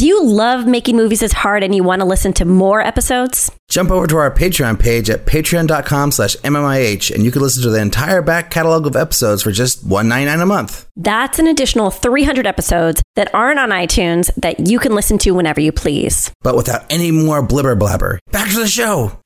[0.00, 3.52] Do you love making movies is hard and you want to listen to more episodes?
[3.68, 7.68] Jump over to our Patreon page at patreon.com slash MMIH and you can listen to
[7.68, 10.88] the entire back catalog of episodes for just $1.99 a month.
[10.96, 15.60] That's an additional 300 episodes that aren't on iTunes that you can listen to whenever
[15.60, 16.32] you please.
[16.40, 18.20] But without any more blibber blabber.
[18.32, 19.20] Back to the show.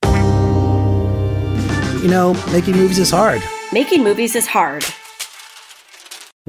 [2.02, 3.44] You know, making movies is hard.
[3.72, 4.84] Making movies is hard.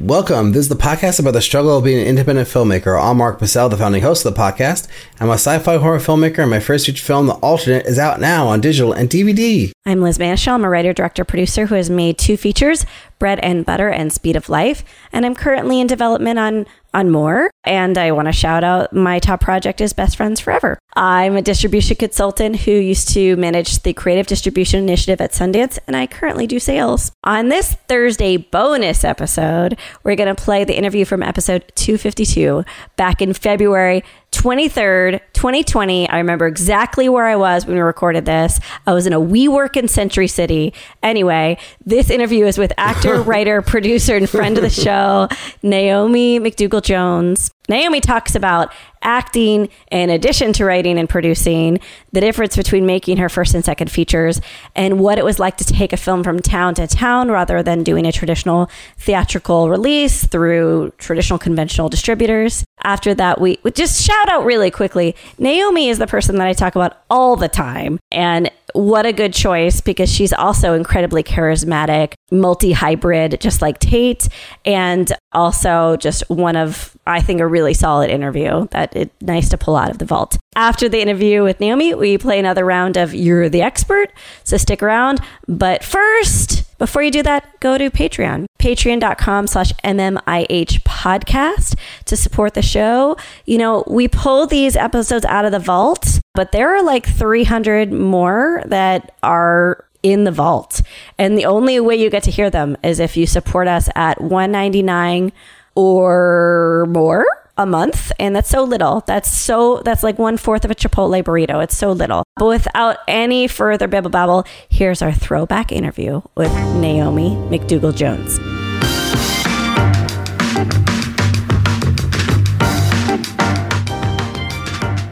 [0.02, 0.52] Welcome.
[0.52, 3.02] This is the podcast about the struggle of being an independent filmmaker.
[3.02, 4.90] I'm Mark Pacell, the founding host of the podcast.
[5.22, 8.46] I'm a sci-fi horror filmmaker, and my first feature film, The Alternate, is out now
[8.46, 9.72] on digital and DVD.
[9.86, 10.52] I'm Liz Manashil.
[10.52, 12.86] I'm a writer, director, producer who has made two features,
[13.20, 17.52] Bread and Butter and Speed of Life, and I'm currently in development on on more.
[17.66, 20.80] And I want to shout out my top project is Best Friends Forever.
[20.96, 25.96] I'm a distribution consultant who used to manage the creative distribution initiative at Sundance, and
[25.96, 27.12] I currently do sales.
[27.26, 32.64] On this Thursday bonus episode, we're going to play the interview from episode 252
[32.96, 34.04] back in February
[34.36, 36.10] 23rd, 2020.
[36.10, 38.60] I remember exactly where I was when we recorded this.
[38.86, 40.74] I was in a WeWork in Century City.
[41.02, 45.30] Anyway, this interview is with actor, writer, producer, and friend of the show,
[45.64, 47.50] Naomi McDougall Jones.
[47.68, 51.80] Naomi talks about acting in addition to writing and producing,
[52.12, 54.42] the difference between making her first and second features,
[54.76, 57.84] and what it was like to take a film from town to town rather than
[57.84, 62.64] doing a traditional theatrical release through traditional conventional distributors.
[62.86, 66.76] After that, we just shout out really quickly Naomi is the person that I talk
[66.76, 68.00] about all the time.
[68.12, 74.28] And what a good choice because she's also incredibly charismatic, multi hybrid, just like Tate,
[74.66, 79.58] and also just one of, I think, a really solid interview that it nice to
[79.58, 80.38] pull out of the vault.
[80.56, 84.12] After the interview with Naomi, we play another round of You're the Expert,
[84.44, 85.22] so stick around.
[85.48, 92.54] But first, before you do that, go to Patreon, patreon.com slash MMIH podcast to support
[92.54, 93.16] the show.
[93.46, 97.92] You know, we pull these episodes out of the vault, but there are like 300
[97.92, 100.82] more that are in the vault.
[101.18, 104.22] And the only way you get to hear them is if you support us at
[104.22, 105.32] 199
[105.76, 107.26] or more
[107.58, 109.04] a month and that's so little.
[109.08, 111.64] That's so that's like one fourth of a chipotle burrito.
[111.64, 112.24] It's so little.
[112.38, 118.40] But without any further bibble babble here's our throwback interview with naomi mcdougall jones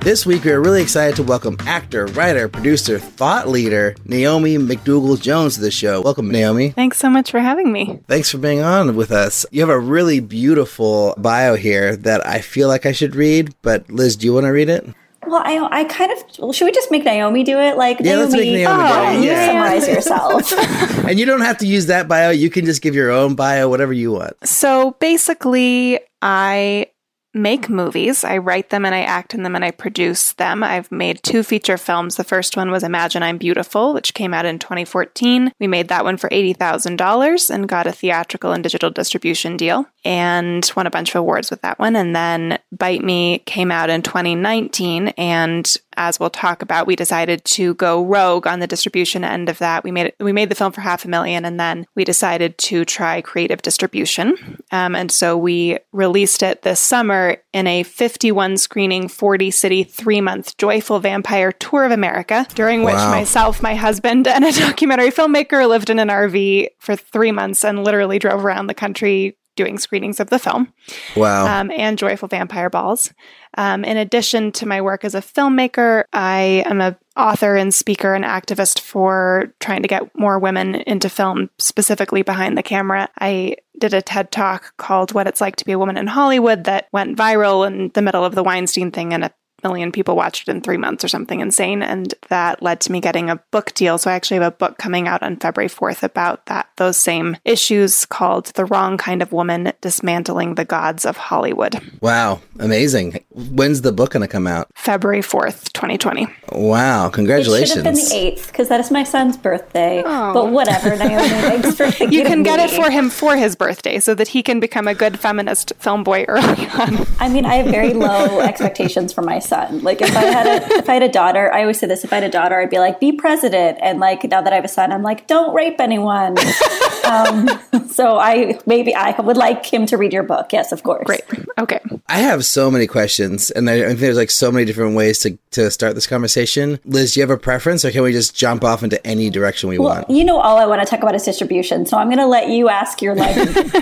[0.04, 5.20] This week, we are really excited to welcome actor, writer, producer, thought leader, Naomi McDougall
[5.20, 6.02] Jones to the show.
[6.02, 6.72] Welcome, Naomi.
[6.72, 8.02] Thanks so much for having me.
[8.10, 9.46] Thanks for being on with us.
[9.50, 13.90] You have a really beautiful bio here that I feel like I should read, but
[13.90, 14.86] Liz, do you want to read it?
[15.26, 17.78] Well, I, I kind of well, should we just make Naomi do it?
[17.78, 19.48] Like Yeah, Naomi, let's make Naomi do oh, it, you yeah.
[19.48, 20.52] summarize yourself.
[21.08, 22.30] and you don't have to use that bio.
[22.30, 24.36] You can just give your own bio, whatever you want.
[24.46, 26.88] So basically, I
[27.34, 28.24] make movies.
[28.24, 30.64] I write them and I act in them and I produce them.
[30.64, 32.16] I've made two feature films.
[32.16, 35.52] The first one was Imagine I'm Beautiful, which came out in 2014.
[35.60, 40.70] We made that one for $80,000 and got a theatrical and digital distribution deal and
[40.76, 41.96] won a bunch of awards with that one.
[41.96, 47.44] And then Bite Me came out in 2019 and as we'll talk about, we decided
[47.46, 49.84] to go rogue on the distribution end of that.
[49.84, 52.58] We made it, we made the film for half a million, and then we decided
[52.60, 54.62] to try creative distribution.
[54.72, 60.22] Um, and so we released it this summer in a 51 screening, 40 city, three
[60.22, 63.12] month joyful vampire tour of America, during which Wow.
[63.12, 67.84] myself, my husband, and a documentary filmmaker lived in an RV for three months and
[67.84, 70.74] literally drove around the country doing screenings of the film
[71.16, 71.46] Wow.
[71.46, 73.14] um, and Joyful Vampire Balls.
[73.58, 78.16] Um, in addition to my work as a filmmaker, I am a author and speaker
[78.16, 83.08] and activist for trying to get more women into film, specifically behind the camera.
[83.20, 86.64] I did a TED talk called "What It's Like to Be a Woman in Hollywood"
[86.64, 89.32] that went viral in the middle of the Weinstein thing, and a
[89.64, 91.82] million people watched it in three months or something insane.
[91.82, 93.98] And that led to me getting a book deal.
[93.98, 97.38] So I actually have a book coming out on February 4th about that, those same
[97.46, 101.80] issues called The Wrong Kind of Woman Dismantling the Gods of Hollywood.
[102.02, 102.42] wow.
[102.60, 103.24] Amazing.
[103.30, 104.68] When's the book going to come out?
[104.76, 106.28] February 4th, 2020.
[106.52, 107.06] Wow.
[107.06, 107.76] it should Congratulations.
[107.76, 110.04] have been the eighth because that is my son's birthday.
[110.06, 110.34] Oh.
[110.34, 111.28] But whatever, Naomi.
[111.28, 114.44] Thanks for You can of get it for him for his birthday so that he
[114.44, 117.06] can become a good feminist film boy early on.
[117.20, 119.84] I mean, I have very low expectations for my son.
[119.84, 122.12] Like if I had a if I had a daughter, I always say this: if
[122.14, 123.78] I had a daughter, I'd be like, be president.
[123.82, 126.36] And like now that I have a son, I'm like, don't rape anyone.
[127.06, 127.50] um,
[127.90, 130.52] so I maybe I would like him to read your book.
[130.52, 131.06] Yes, of course.
[131.06, 131.24] Great.
[131.60, 131.80] Okay.
[132.08, 134.96] I have so many questions questions, and I, I think there's like so many different
[134.96, 136.80] ways to to start this conversation.
[136.86, 139.70] Liz, do you have a preference, or can we just jump off into any direction
[139.70, 140.10] we Well, want?
[140.10, 141.86] you know, all I want to talk about is distribution.
[141.86, 143.36] So I'm going to let you ask your like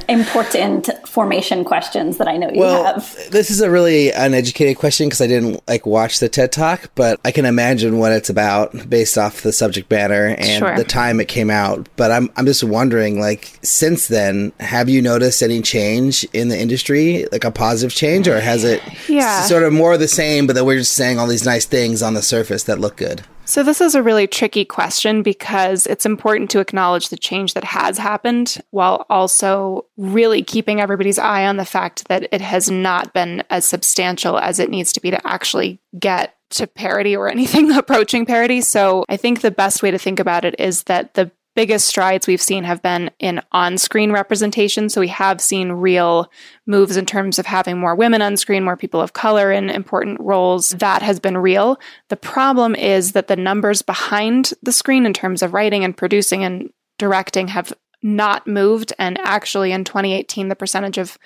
[0.09, 3.15] important formation questions that I know you Well, have.
[3.29, 7.19] this is a really uneducated question because I didn't like watch the TED Talk, but
[7.25, 10.75] I can imagine what it's about based off the subject matter and Sure.
[10.75, 11.87] the time it came out.
[11.95, 16.59] But I'm I'm just wondering, like, since then, have you noticed any change in the
[16.59, 19.43] industry, like a positive change, or has it Yeah.
[19.45, 22.01] sort of more of the same, but that we're just saying all these nice things
[22.01, 23.21] on the surface that look good?
[23.51, 27.65] So, this is a really tricky question because it's important to acknowledge the change that
[27.65, 33.13] has happened while also really keeping everybody's eye on the fact that it has not
[33.13, 37.71] been as substantial as it needs to be to actually get to parity or anything
[37.77, 38.61] approaching parity.
[38.61, 42.27] So, I think the best way to think about it is that the biggest strides
[42.27, 44.89] we've seen have been in on screen representation.
[44.89, 46.31] So, we have seen real
[46.65, 50.19] moves in terms of having more women on screen, more people of color in important
[50.19, 50.69] roles.
[50.69, 51.79] That has been real.
[52.09, 56.43] The problem is that the numbers behind the screen in terms of writing and producing
[56.43, 58.93] and directing have not moved.
[58.97, 61.17] And actually, in 2018, the percentage of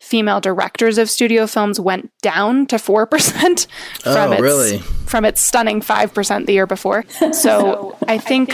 [0.00, 3.66] female directors of studio films went down to 4%
[4.02, 4.78] from, Oh, its, really?
[5.06, 7.04] from its stunning 5% the year before.
[7.32, 8.50] So I think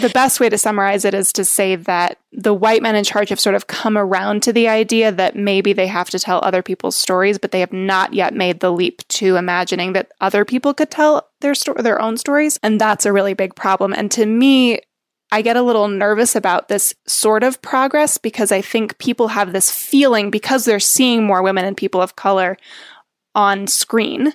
[0.00, 3.28] the best way to summarize it is to say that the white men in charge
[3.28, 6.62] have sort of come around to the idea that maybe they have to tell other
[6.62, 10.74] people's stories, but they have not yet made the leap to imagining that other people
[10.74, 13.92] could tell their sto- their own stories, and that's a really big problem.
[13.92, 14.80] And to me,
[15.34, 19.52] I get a little nervous about this sort of progress because I think people have
[19.52, 22.56] this feeling because they're seeing more women and people of color
[23.34, 24.32] on screen.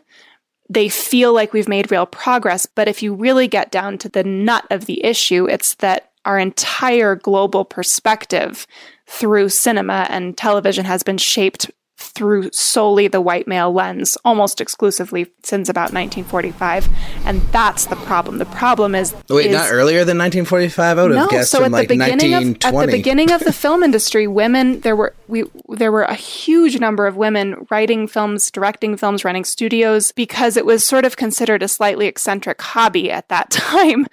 [0.69, 2.65] They feel like we've made real progress.
[2.65, 6.37] But if you really get down to the nut of the issue, it's that our
[6.37, 8.67] entire global perspective
[9.07, 11.71] through cinema and television has been shaped
[12.19, 16.89] through solely the white male lens almost exclusively since about 1945
[17.25, 20.98] and that's the problem the problem is Wait, is- not earlier than 1945?
[20.98, 23.42] I would have no, guessed so at like the beginning of at the beginning of
[23.42, 28.07] the film industry, women there were we there were a huge number of women writing
[28.07, 33.12] films, directing films, running studios because it was sort of considered a slightly eccentric hobby
[33.12, 34.07] at that time,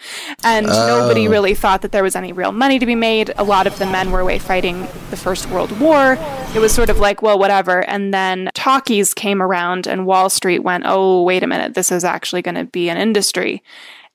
[0.44, 1.30] and nobody oh.
[1.30, 3.32] really thought that there was any real money to be made.
[3.36, 6.18] A lot of the men were away fighting the First World War.
[6.54, 7.80] It was sort of like, well, whatever.
[7.88, 12.04] And then talkies came around, and Wall Street went, oh, wait a minute, this is
[12.04, 13.62] actually going to be an industry.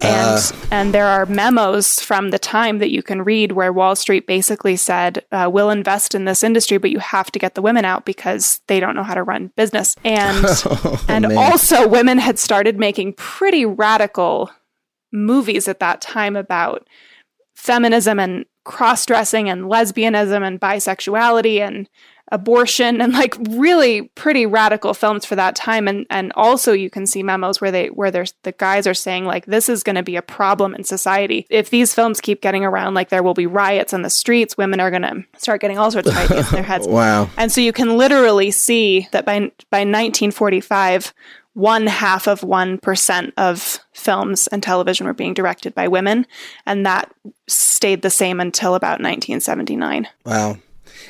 [0.02, 4.26] And and there are memos from the time that you can read where Wall Street
[4.26, 7.86] basically said, uh, "We'll invest in this industry, but you have to get the women
[7.86, 10.46] out because they don't know how to run business." And
[11.08, 11.38] and man.
[11.38, 14.50] also, women had started making pretty radical
[15.12, 16.88] movies at that time about
[17.56, 21.90] feminism and cross dressing and lesbianism and bisexuality and
[22.32, 27.06] abortion and like really pretty radical films for that time and and also you can
[27.06, 30.04] see memos where they where there's the guys are saying like this is going to
[30.04, 33.46] be a problem in society if these films keep getting around like there will be
[33.46, 36.56] riots in the streets women are going to start getting all sorts of ideas in
[36.56, 37.30] their heads Wow.
[37.38, 39.40] and so you can literally see that by
[39.70, 41.14] by 1945,
[41.54, 46.26] one half of one percent of films and television were being directed by women,
[46.66, 47.12] and that
[47.48, 50.08] stayed the same until about 1979.
[50.26, 50.58] Wow.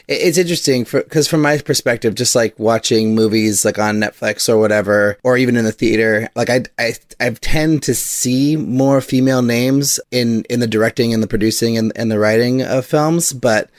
[0.07, 4.57] It- It's interesting because from my perspective, just like watching movies like on Netflix or
[4.57, 9.41] whatever, or even in the theater, like I, I, I tend to see more female
[9.41, 13.69] names in, in the directing and the producing and, and the writing of films, but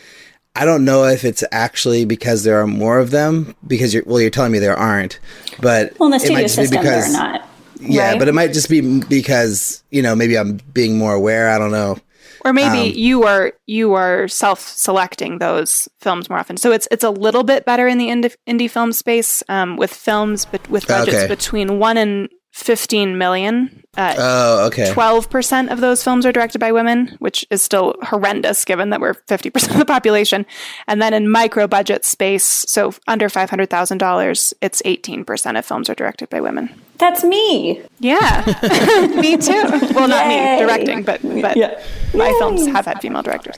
[0.55, 4.20] I don't know if it's actually because there are more of them because you're, well,
[4.20, 5.19] you're telling me there aren't,
[5.61, 7.49] but Well, in the it might studio just be system, they're not.
[7.81, 8.19] yeah, right?
[8.19, 11.48] but it might just be because, you know, maybe I'm being more aware.
[11.48, 11.96] I don't know.
[12.44, 16.56] Or maybe Um, you are you are self-selecting those films more often.
[16.56, 19.93] So it's it's a little bit better in the indie, indie film space um, with
[19.93, 21.29] films but with budgets Okay.
[21.29, 23.82] between one and 15 million.
[23.97, 24.85] Uh, Oh, okay.
[24.91, 29.15] 12% of those films are directed by women, which is still horrendous given that we're
[29.15, 30.47] 50% of the population.
[30.87, 36.31] And then in micro budget space, so under $500,000, it's 18% of films are directed
[36.31, 36.71] by women.
[36.99, 37.82] That's me.
[38.01, 38.44] Yeah,
[39.21, 39.63] me too.
[39.94, 40.56] Well, not Yay.
[40.56, 41.82] me directing, but, but Yeah.
[42.15, 42.39] my Yay.
[42.39, 43.56] films have had female directors.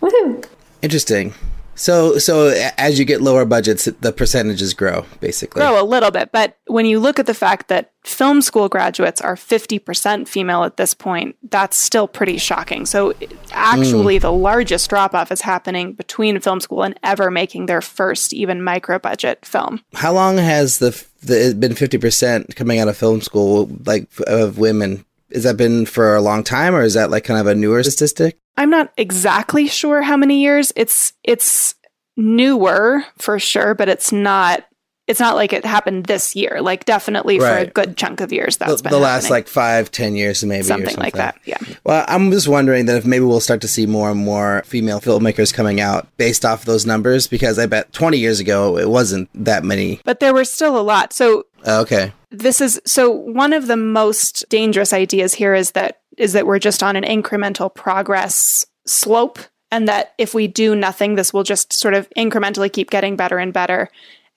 [0.00, 0.44] Woohoo.
[0.82, 1.34] Interesting.
[1.74, 5.60] So, so as you get lower budgets, the percentages grow, basically.
[5.60, 9.20] Grow a little bit, but when you look at the fact that film school graduates
[9.20, 12.86] are 50% female at this point, that's still pretty shocking.
[12.86, 13.14] So,
[13.52, 14.22] actually, mm.
[14.22, 18.62] the largest drop off is happening between film school and ever making their first, even
[18.62, 19.80] micro budget film.
[19.94, 24.08] How long has the, the it been fifty percent coming out of film school, like
[24.26, 25.04] of women?
[25.34, 27.82] Has that been for a long time, or is that like kind of a newer
[27.82, 28.38] statistic?
[28.56, 30.72] I'm not exactly sure how many years.
[30.76, 31.74] It's it's
[32.16, 34.64] newer for sure, but it's not
[35.06, 36.62] it's not like it happened this year.
[36.62, 39.32] Like definitely for a good chunk of years that's the, been the last happening.
[39.32, 41.38] like five, ten years, maybe or something like that.
[41.44, 41.58] Yeah.
[41.84, 45.00] Well, I'm just wondering that if maybe we'll start to see more and more female
[45.00, 49.28] filmmakers coming out based off those numbers, because I bet 20 years ago it wasn't
[49.34, 50.00] that many.
[50.04, 51.12] But there were still a lot.
[51.12, 56.00] So Oh, okay, this is so one of the most dangerous ideas here is that
[56.16, 59.38] is that we're just on an incremental progress slope
[59.70, 63.38] and that if we do nothing this will just sort of incrementally keep getting better
[63.38, 63.88] and better.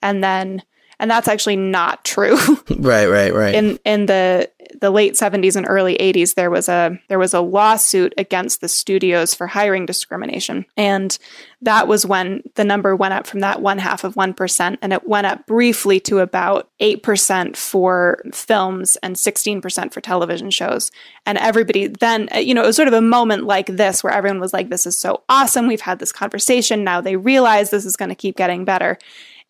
[0.02, 0.62] And then
[1.00, 2.38] and that's actually not true.
[2.78, 3.54] Right, right, right.
[3.54, 4.50] in in the
[4.80, 8.68] the late 70s and early 80s there was a there was a lawsuit against the
[8.68, 10.64] studios for hiring discrimination.
[10.76, 11.16] And
[11.62, 15.08] that was when the number went up from that one half of 1% and it
[15.08, 20.92] went up briefly to about 8% for films and 16% for television shows.
[21.26, 24.12] And everybody then uh, you know it was sort of a moment like this where
[24.12, 25.66] everyone was like this is so awesome.
[25.66, 26.84] We've had this conversation.
[26.84, 28.98] Now they realize this is going to keep getting better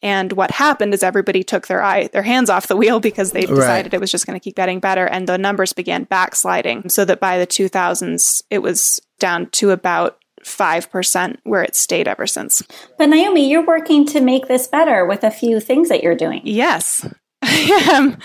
[0.03, 3.47] and what happened is everybody took their eye, their hands off the wheel because they
[3.47, 6.89] decided it was just going to keep getting better, and the numbers began backsliding.
[6.89, 12.07] So that by the 2000s, it was down to about five percent, where it stayed
[12.07, 12.63] ever since.
[12.97, 16.43] But Naomi, you're working to make this better with a few things that you're doing.
[16.45, 17.07] Yes.
[17.93, 18.19] um,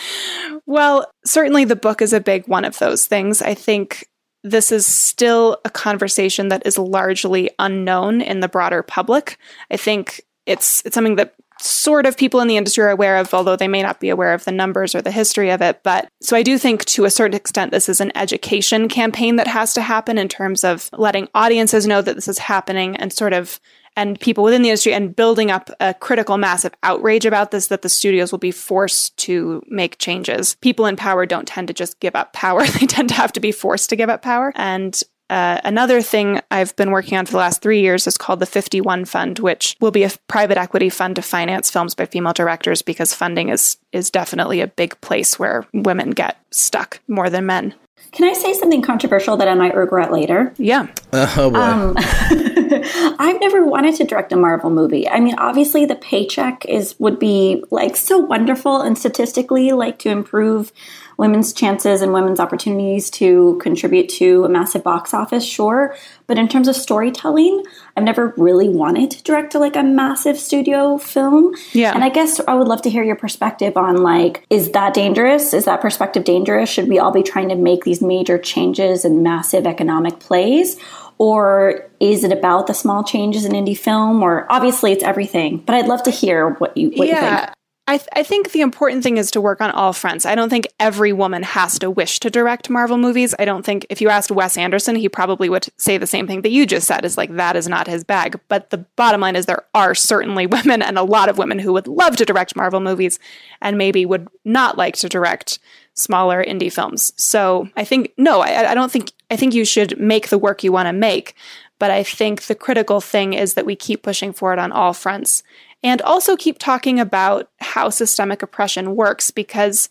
[0.65, 3.42] well, certainly the book is a big one of those things.
[3.42, 4.08] I think
[4.44, 9.38] this is still a conversation that is largely unknown in the broader public.
[9.72, 13.34] I think it's it's something that sort of people in the industry are aware of,
[13.34, 15.82] although they may not be aware of the numbers or the history of it.
[15.84, 19.48] But so I do think to a certain extent, this is an education campaign that
[19.48, 23.34] has to happen in terms of letting audiences know that this is happening and sort
[23.34, 23.60] of
[23.96, 27.67] and people within the industry and building up a critical mass of outrage about this
[27.67, 30.55] that the studios will be forced to make changes.
[30.62, 32.63] People in power don't tend to just give up power.
[32.74, 34.51] They tend to have to be forced to give up power.
[34.55, 35.00] And
[35.34, 38.46] uh, another thing I've been working on for the last three years is called the
[38.46, 42.84] 51 Fund, which will be a private equity fund to finance films by female directors
[42.84, 47.74] because funding is is definitely a big place where women get stuck more than men.
[48.12, 50.54] Can I say something controversial that I might regret later?
[50.58, 50.86] Yeah.
[51.13, 51.58] oh boy.
[51.58, 51.96] Um,
[53.20, 55.08] I've never wanted to direct a Marvel movie.
[55.08, 60.10] I mean, obviously the paycheck is would be like so wonderful and statistically like to
[60.10, 60.72] improve
[61.18, 65.96] women's chances and women's opportunities to contribute to a massive box office, sure.
[66.27, 67.63] But in terms of storytelling,
[67.96, 71.53] I've never really wanted to direct like a massive studio film.
[71.74, 71.94] Yeah.
[71.94, 75.53] And I guess I would love to hear your perspective on like, is that dangerous?
[75.53, 76.70] Is that perspective dangerous?
[76.70, 80.80] Should we all be trying to make these major changes and massive economic plays?
[81.24, 84.22] Or is it about the small changes in indie film?
[84.22, 85.63] Or obviously it's everything.
[85.65, 87.24] But I'd love to hear what you what you think.
[87.24, 87.53] yeah.
[87.88, 90.25] I, th- I think the important thing is to work on all fronts.
[90.25, 93.34] I don't think every woman has to wish to direct Marvel movies.
[93.39, 96.42] I don't think if you asked Wes Anderson, he probably would say the same thing
[96.42, 98.38] that you just said is like, that is not his bag.
[98.50, 101.72] But the bottom line is there are certainly women and a lot of women who
[101.72, 103.18] would love to direct Marvel movies
[103.62, 105.60] and maybe would not like to direct
[105.94, 107.14] smaller indie films.
[107.16, 110.64] So I think, no, I, I don't think, I think you should make the work
[110.64, 111.36] you want to make.
[111.80, 115.44] But I think the critical thing is that we keep pushing forward on all fronts
[115.84, 119.90] and also keep talking about how systemic oppression works because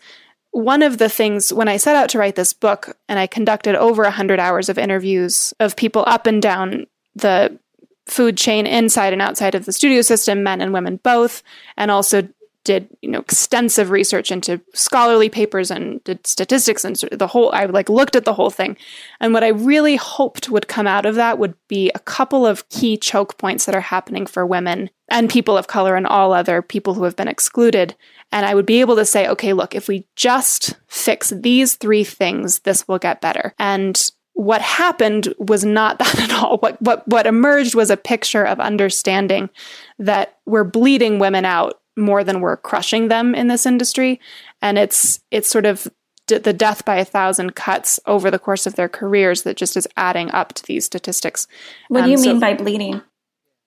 [0.52, 3.74] one of the things when I set out to write this book and I conducted
[3.74, 7.58] over 100 hours of interviews of people up and down the
[8.06, 11.42] food chain inside and outside of the studio system men and women both
[11.76, 12.28] and also
[12.64, 17.64] did you know extensive research into scholarly papers and did statistics and the whole I
[17.66, 18.76] like looked at the whole thing.
[19.20, 22.68] And what I really hoped would come out of that would be a couple of
[22.68, 26.62] key choke points that are happening for women and people of color and all other
[26.62, 27.94] people who have been excluded.
[28.30, 32.04] And I would be able to say okay look if we just fix these three
[32.04, 33.54] things this will get better.
[33.58, 34.00] And
[34.34, 36.58] what happened was not that at all.
[36.58, 39.50] What what what emerged was a picture of understanding
[39.98, 44.20] that we're bleeding women out more than we're crushing them in this industry,
[44.60, 45.86] and it's it's sort of
[46.26, 49.76] d- the death by a thousand cuts over the course of their careers that just
[49.76, 51.46] is adding up to these statistics.
[51.88, 53.02] What do Um, you so- mean by bleeding?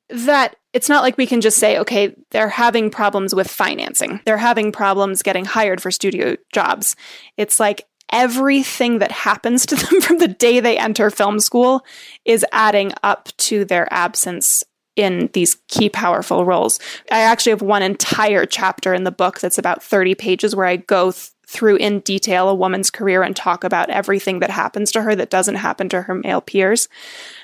[0.09, 4.19] that it's not like we can just say, okay, they're having problems with financing.
[4.23, 6.95] They're having problems getting hired for studio jobs.
[7.37, 11.83] It's like everything that happens to them from the day they enter film school
[12.23, 14.63] is adding up to their absence
[14.95, 16.79] in these key powerful roles.
[17.11, 20.77] I actually have one entire chapter in the book that's about 30 pages where I
[20.77, 25.01] go th- through in detail a woman's career and talk about everything that happens to
[25.03, 26.89] her that doesn't happen to her male peers.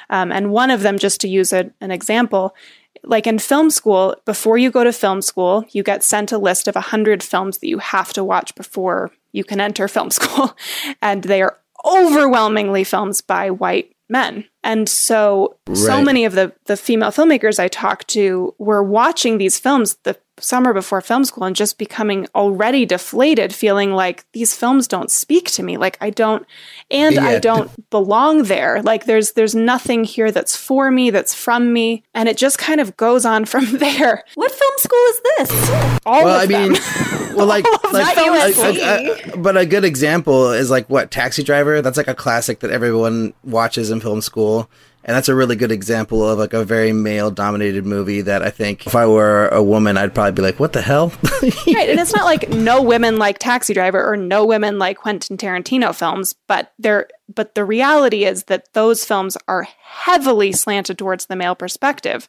[0.09, 2.55] Um, and one of them, just to use a, an example,
[3.03, 6.67] like in film school, before you go to film school, you get sent a list
[6.67, 10.55] of 100 films that you have to watch before you can enter film school.
[11.01, 14.45] And they are overwhelmingly films by white men.
[14.63, 19.57] And so, so many of the, the female filmmakers I talked to were watching these
[19.57, 24.87] films, the summer before film school and just becoming already deflated, feeling like these films
[24.87, 25.77] don't speak to me.
[25.77, 26.45] Like I don't,
[26.89, 28.81] and I don't belong there.
[28.81, 32.03] Like there's, there's nothing here that's for me, that's from me.
[32.13, 34.23] And it just kind of goes on from there.
[34.35, 35.69] What film school is this?
[36.05, 36.81] All well, of I mean, them.
[37.35, 38.75] well, like, like Not a- USC.
[38.77, 41.81] a- a- but a good example is like what Taxi Driver.
[41.81, 44.69] That's like a classic that everyone watches in film school,
[45.03, 48.85] and that's a really good example of like a very male-dominated movie that I think
[48.85, 51.89] if I were a woman, I'd probably be like, "What the hell?" right.
[51.89, 55.95] And it's not like no women like Taxi Driver or no women like Quentin Tarantino
[55.95, 61.35] films, but they're but the reality is that those films are heavily slanted towards the
[61.35, 62.27] male perspective.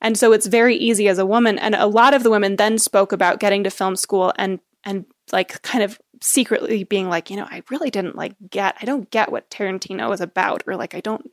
[0.00, 2.78] And so it's very easy as a woman and a lot of the women then
[2.78, 7.36] spoke about getting to film school and and like kind of secretly being like, you
[7.36, 10.94] know, I really didn't like get I don't get what Tarantino is about or like
[10.94, 11.28] I don't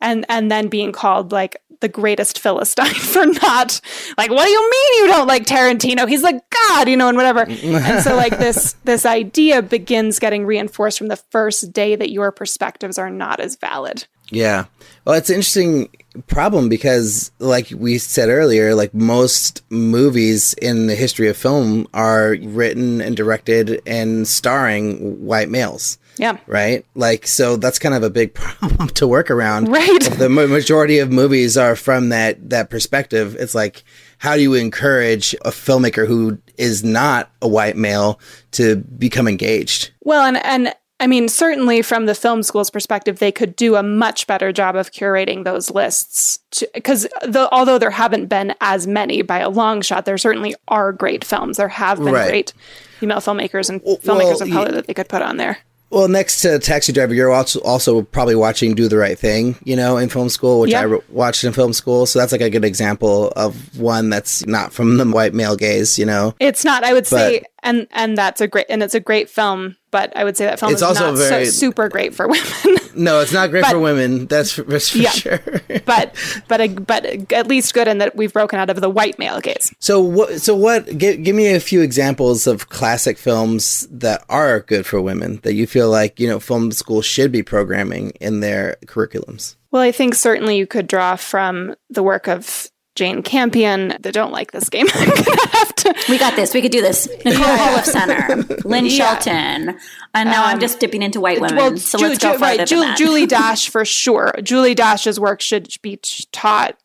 [0.00, 3.80] and and then being called like the greatest philistine for not
[4.16, 7.16] like what do you mean you don't like Tarantino he's like god you know and
[7.16, 12.10] whatever and so like this this idea begins getting reinforced from the first day that
[12.10, 14.66] your perspectives are not as valid Yeah.
[15.04, 15.88] Well, it's an interesting
[16.26, 22.36] problem because, like we said earlier, like most movies in the history of film are
[22.42, 25.98] written and directed and starring white males.
[26.18, 26.84] Yeah Right?
[26.94, 29.68] Like, so that's kind of a big problem to work around.
[29.68, 30.06] Right.
[30.06, 33.36] If the majority of movies are from that, that perspective.
[33.38, 33.84] It's like,
[34.18, 38.20] how do you encourage a filmmaker who is not a white male
[38.52, 39.90] to become engaged?
[40.02, 43.84] well and and I mean, certainly from the film school's perspective, they could do a
[43.84, 46.40] much better job of curating those lists.
[46.74, 50.92] Because the, although there haven't been as many by a long shot, there certainly are
[50.92, 51.56] great films.
[51.56, 52.28] There have been Right.
[52.28, 52.52] great
[52.98, 55.58] female filmmakers and well, filmmakers of color that they could put on there.
[55.90, 59.74] Well, next to Taxi Driver, you're also also probably watching Do the Right Thing, you
[59.74, 60.80] know, in film school, which Yeah.
[60.80, 62.04] I re- watched in film school.
[62.04, 65.98] So that's like a good example of one that's not from the white male gaze,
[65.98, 66.34] you know.
[66.40, 66.84] It's not.
[66.84, 69.76] I would say, But- and and that's a great and it's a great film.
[69.90, 72.26] But I would say that film It's is also not very- so super great for
[72.28, 72.44] women.
[72.94, 74.26] No, it's not great But- for women.
[74.26, 75.10] That's for, that's for Yeah.
[75.10, 75.38] sure.
[75.86, 76.16] but
[76.48, 79.40] but a, but at least good in that we've broken out of the white male
[79.40, 79.72] gaze.
[79.78, 80.40] So what?
[80.40, 80.98] So what?
[80.98, 85.54] Give, give me a few examples of classic films that are good for women that
[85.54, 89.54] you feel like you know film school should be programming in their curriculums.
[89.70, 93.96] Well, I think certainly you could draw from the work of Jane Campion.
[94.00, 94.86] They don't like this game.
[94.94, 95.94] I'm gonna have to.
[96.08, 96.52] We got this.
[96.52, 97.08] We could do this.
[97.24, 98.90] Nicole Holofcener, Lynn Yeah.
[99.18, 99.78] Shelton,
[100.14, 101.56] and now I'm um, just dipping into white women.
[101.56, 102.98] Well, so Ju- let's go Ju- right, than Ju- that.
[102.98, 104.32] Julie Dash for sure.
[104.42, 105.98] Julie Dash's work should be
[106.32, 106.76] taught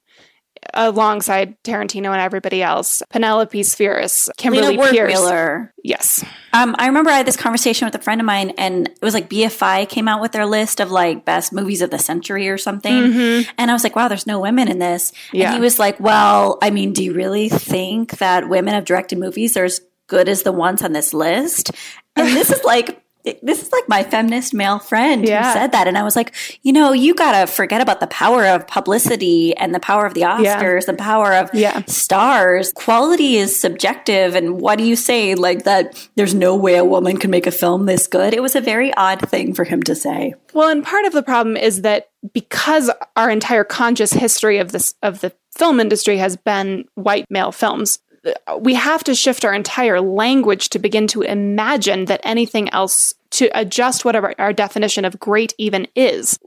[0.73, 3.01] alongside Tarantino and everybody else.
[3.09, 5.19] Penelope Spheeris, Kimberly Lena Peirce.
[5.19, 5.71] Wertmuller.
[5.83, 6.23] Yes.
[6.53, 9.13] Um, I remember I had this conversation with a friend of mine, and it was
[9.13, 12.57] like BFI came out with their list of like best movies of the century or
[12.57, 13.45] something.
[13.57, 15.11] And I was like, wow, there's no women in this.
[15.31, 15.47] Yeah.
[15.47, 19.17] And he was like, well, I mean, do you really think that women have directed
[19.19, 21.71] movies that are as good as the ones on this list?
[22.15, 23.02] And this is like,
[23.41, 25.47] this is like my feminist male friend Yeah.
[25.47, 25.87] who said that.
[25.87, 29.55] And I was like, you know, you got to forget about the power of publicity
[29.55, 30.39] and the power of the Yeah.
[30.39, 31.81] Oscars, the power of Yeah.
[31.87, 32.73] stars.
[32.73, 34.35] Quality is subjective.
[34.35, 35.35] And what do you say?
[35.35, 38.33] Like that there's no way a woman can make a film this good.
[38.33, 40.33] It was a very odd thing for him to say.
[40.53, 44.95] Well, and part of the problem is that because our entire conscious history of this
[45.01, 47.99] of the film industry has been white male films,
[48.59, 53.49] we have to shift our entire language to begin to imagine that anything else to
[53.57, 56.39] adjust whatever our definition of great even is.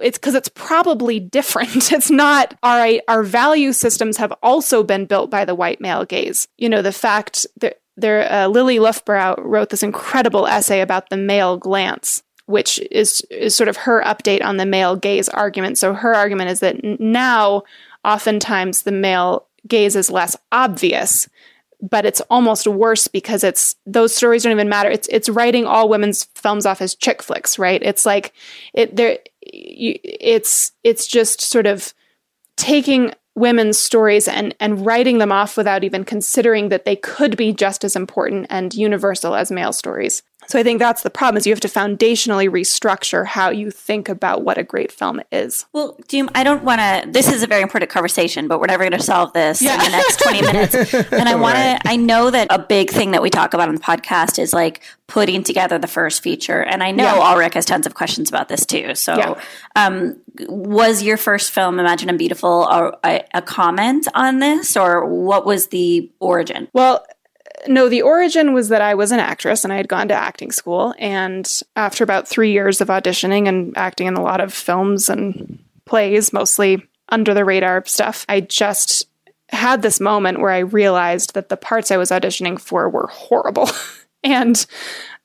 [0.00, 1.92] It's because it's probably different.
[1.92, 6.48] It's not our our value systems have also been built by the white male gaze.
[6.58, 11.16] You know, the fact that there uh, Lili Loofbourow wrote this incredible essay about the
[11.16, 15.78] male glance which is is sort of her update on the male gaze argument.
[15.78, 17.62] So her argument is that now
[18.04, 21.28] oftentimes the male gaze is less obvious,
[21.80, 24.90] but it's almost worse because it's those stories don't even matter.
[24.90, 27.82] It's it's writing all women's films off as chick flicks, right?
[27.82, 28.32] It's like
[28.72, 31.92] it there it's it's just sort of
[32.56, 37.52] taking women's stories and and writing them off without even considering that they could be
[37.52, 40.22] just as important and universal as male stories.
[40.46, 44.08] So I think that's the problem is you have to foundationally restructure how you think
[44.08, 45.66] about what a great film is.
[45.72, 47.10] Well, Doom, I don't want to.
[47.10, 49.74] This is a very important conversation, but we're never going to solve this Yeah.
[49.74, 50.74] in the next 20 minutes.
[51.12, 53.74] And I want to, I know that a big thing that we talk about on
[53.74, 56.62] the podcast is like putting together the first feature.
[56.62, 57.30] And I know Yeah.
[57.32, 58.94] Ulrich has tons of questions about this too.
[58.94, 59.40] So, Yeah.
[59.76, 60.16] um,
[60.48, 65.46] was your first film, Imagine I'm Beautiful, a, a, a comment on this, or what
[65.46, 66.68] was the origin?
[66.72, 67.04] Well,
[67.66, 70.52] no, the origin was that I was an actress and I had gone to acting
[70.52, 70.94] school.
[70.98, 75.58] And after about three years of auditioning and acting in a lot of films and
[75.84, 79.08] plays, mostly under the radar stuff, I just
[79.50, 83.68] had this moment where I realized that the parts I was auditioning for were horrible.
[84.24, 84.66] and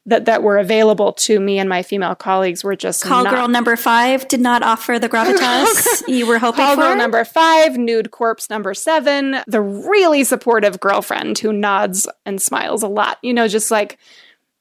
[0.09, 3.47] that that were available to me and my female colleagues were just Call not- girl
[3.47, 6.81] number five did not offer the gravitas you were hoping Call for.
[6.81, 12.41] Call girl number five, nude corpse number seven, the really supportive girlfriend who nods and
[12.41, 13.17] smiles a lot.
[13.21, 13.97] You know, just like,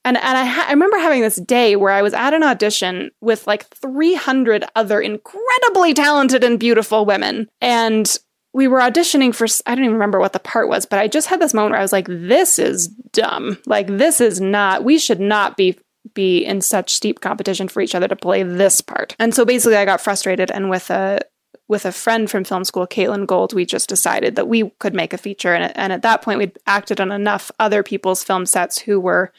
[0.04, 3.10] and and I, ha- I remember having this day where I was at an audition
[3.20, 8.16] with like 300 other incredibly talented and beautiful women, and
[8.58, 11.28] we were auditioning for I don't even remember what the part was, but I just
[11.28, 13.56] had this moment where I was like, this is dumb.
[13.66, 14.82] Like this is not.
[14.82, 15.78] We should not be
[16.12, 19.14] be in such steep competition for each other to play this part.
[19.20, 21.20] And so basically I got frustrated and with a
[21.68, 25.12] with a friend from film school, Caitlin Gold, we just decided that we could make
[25.12, 25.54] a feature.
[25.54, 29.32] And, and at that point, we'd acted on enough other people's film sets who were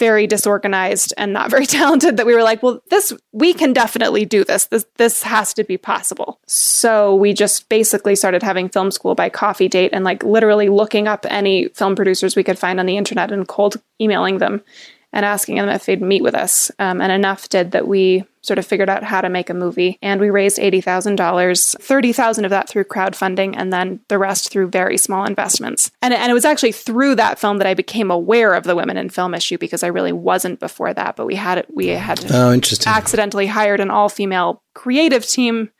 [0.00, 4.24] very disorganized and not very talented that we were like, well, this we can definitely
[4.24, 4.64] do this.
[4.66, 6.40] This this has to be possible.
[6.46, 11.06] So we just basically started having film school by coffee date and like literally looking
[11.06, 14.62] up any film producers we could find on the internet and cold emailing them
[15.12, 16.70] and asking them if they'd meet with us.
[16.78, 19.98] Um, and enough did that we sort of figured out how to make a movie.
[20.00, 24.96] And we raised $80,000, 30,000 of that through crowdfunding, and then the rest through very
[24.96, 25.90] small investments.
[26.02, 28.96] And, and it was actually through that film that I became aware of the women
[28.96, 31.16] in film issue because I really wasn't before that.
[31.16, 32.90] But we had it, we had Oh, interesting.
[32.90, 35.70] accidentally hired an all female creative team.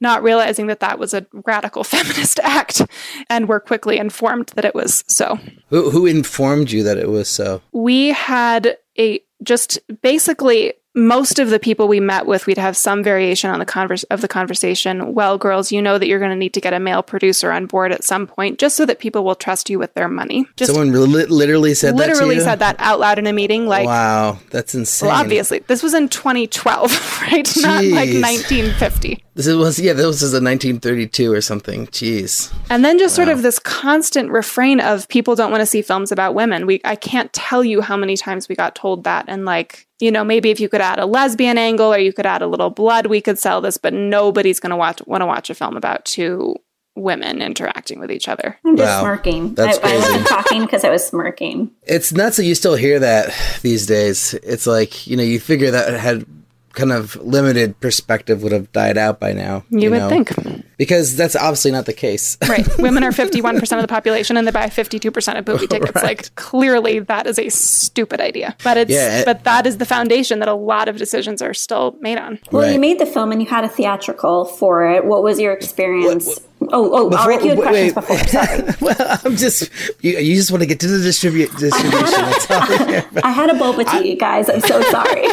[0.00, 2.82] Not realizing that that was a radical feminist act,
[3.28, 7.28] and were quickly informed that it was so Who, who informed you that it was
[7.28, 7.60] so?
[7.72, 13.02] we had a just basically most of the people we met with we'd have some
[13.04, 16.36] variation on the converse of the conversation well girls you know that you're going to
[16.36, 19.22] need to get a male producer on board at some point just so that people
[19.24, 22.40] will trust you with their money just Someone li- literally said that literally you?
[22.40, 25.08] said that out loud in a meeting like wow, that's insane.
[25.08, 30.22] well, obviously this was in 2012 right not like 1950 This was yeah, this was
[30.32, 31.86] a 1932 or something.
[31.88, 32.52] Jeez.
[32.70, 36.12] And then just sort of this constant refrain of people don't want to see films
[36.12, 36.66] about women.
[36.66, 40.10] We I can't tell you how many times we got told that and like, you
[40.10, 42.70] know, maybe if you could add a lesbian angle or you could add a little
[42.70, 45.76] blood, we could sell this, but nobody's going to watch want to watch a film
[45.76, 46.56] about two
[46.96, 48.58] women interacting with each other.
[48.64, 49.00] I'm just Wow.
[49.02, 49.54] smirking.
[49.54, 50.28] That's I, I wasn't crazy.
[50.28, 51.70] talking because I was smirking.
[51.84, 54.34] It's nuts that you still hear that these days.
[54.42, 56.26] It's like, you know, you figure that it had
[56.72, 59.64] kind of limited perspective would have died out by now.
[59.70, 60.08] You, would know?
[60.08, 60.32] think.
[60.80, 62.38] Because that's obviously not the case.
[62.48, 62.66] Right.
[62.78, 66.02] Women are 51% of the population and they buy 52% of movie tickets.
[66.02, 68.56] Like clearly that is a stupid idea.
[68.64, 69.24] But it's Yeah.
[69.26, 72.38] but that is the foundation that a lot of decisions are still made on.
[72.50, 72.72] Well, Right.
[72.72, 75.04] you made the film and you had a theatrical for it.
[75.04, 76.40] What was your experience?
[76.72, 77.42] oh, oh, all right.
[77.42, 77.94] You had wait, questions wait.
[77.94, 78.18] before.
[78.28, 78.62] Sorry.
[78.80, 82.00] well, I'm just, you, you just want to get to the distribute, distribution.
[82.00, 83.20] That's all.
[83.24, 84.48] I had a boba tea, guys.
[84.48, 85.24] I'm so sorry.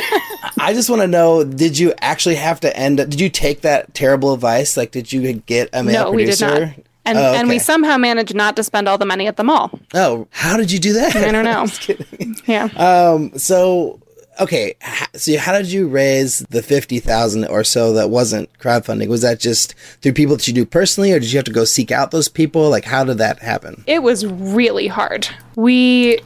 [0.60, 2.98] I just want to know: Did you actually have to end?
[2.98, 4.76] Did you take that terrible advice?
[4.78, 6.62] Like, did you get a male No, we did not.
[7.06, 9.72] And Oh, and we somehow managed not to spend all the money at the mall.
[9.94, 11.16] Oh, how did you do that?
[11.16, 11.66] I don't know.
[11.68, 12.36] Just kidding.
[12.46, 12.66] Yeah.
[12.76, 13.38] Um.
[13.38, 14.02] So,
[14.40, 14.76] okay.
[15.16, 19.08] So, how did you raise the fifty thousand or so that wasn't crowdfunding?
[19.08, 21.66] Was that just through people that you knew personally, or did you have to go
[21.66, 22.70] seek out those people?
[22.70, 23.84] Like, how did that happen?
[23.88, 25.28] it was really hard.
[25.56, 26.20] We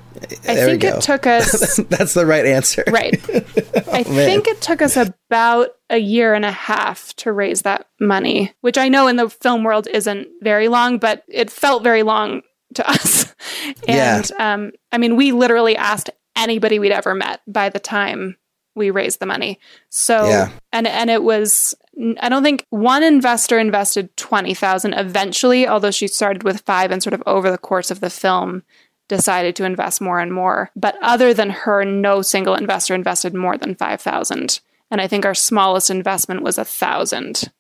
[0.47, 0.97] I There we think go.
[0.97, 2.84] it took us That's the right answer.
[2.91, 3.13] right.
[3.93, 8.54] I think it took us about a year and a half to raise that money,
[8.62, 12.41] which I know in the film world isn't very long, but it felt very long
[12.76, 13.34] to us.
[13.88, 16.10] And um, I mean, we literally asked
[16.41, 18.38] anybody we'd ever met by the time
[18.75, 19.60] we raised the money.
[19.89, 20.49] So Yeah.
[20.71, 21.75] and and it was
[22.19, 27.13] I don't think one investor invested 20,000 eventually, although she started with 5 and sort
[27.13, 28.63] of over the course of the film
[29.10, 30.71] decided to invest more and more.
[30.73, 34.62] But other than her, no single investor invested more than 5,000.
[34.89, 37.51] And I think our smallest investment was a 1,000.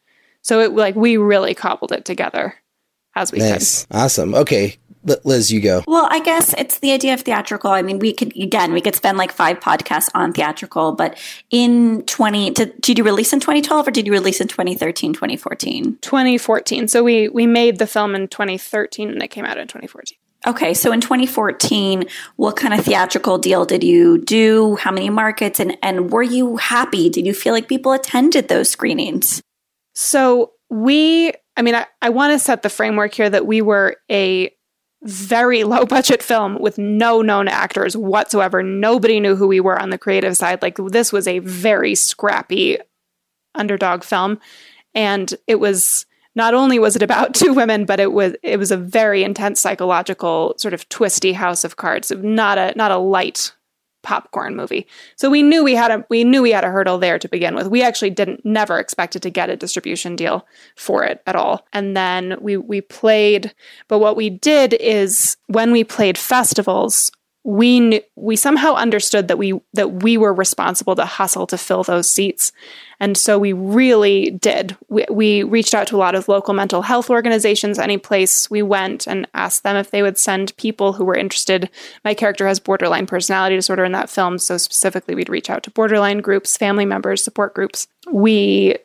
[0.41, 2.55] So it like we really cobbled it together
[3.15, 3.85] as we Nice.
[3.91, 4.33] Awesome.
[4.33, 5.83] Okay, Liz, you go.
[5.87, 7.71] Well, I guess it's the idea of theatrical.
[7.71, 11.17] I mean, we could again, we could spend like five podcasts on theatrical, but
[11.49, 15.97] in 20 did, did you release in 2012 or did you release in 2013, 2014?
[16.01, 16.87] 2014.
[16.87, 20.17] So we we made the film in 2013 and it came out in 2014.
[20.47, 24.75] Okay, so in 2014, what kind of theatrical deal did you do?
[24.77, 27.09] How many markets and and were you happy?
[27.09, 29.41] Did you feel like people attended those screenings?
[29.93, 33.97] So we, I mean, I, I want to set the framework here that we were
[34.09, 34.51] a
[35.03, 38.61] very low budget film with no known actors whatsoever.
[38.61, 40.61] Nobody knew who we were on the creative side.
[40.61, 42.77] Like this was a very scrappy
[43.55, 44.39] underdog film.
[44.93, 48.71] And it was not only was it about two women, but it was it was
[48.71, 52.11] a very intense psychological sort of twisty house of cards.
[52.11, 53.53] Not a not a light
[54.03, 54.87] popcorn movie.
[55.15, 57.55] So we knew we had a we knew we had a hurdle there to begin
[57.55, 57.67] with.
[57.67, 61.65] We actually didn't never expected to get a distribution deal for it at all.
[61.73, 63.53] And then we we played
[63.87, 67.11] but what we did is when we played festivals,
[67.43, 71.83] we knew, we somehow understood that we that we were responsible to hustle to fill
[71.83, 72.51] those seats
[73.01, 76.83] and so we really did we, we reached out to a lot of local mental
[76.83, 81.03] health organizations any place we went and asked them if they would send people who
[81.03, 81.69] were interested
[82.05, 85.71] my character has borderline personality disorder in that film so specifically we'd reach out to
[85.71, 88.77] borderline groups family members support groups we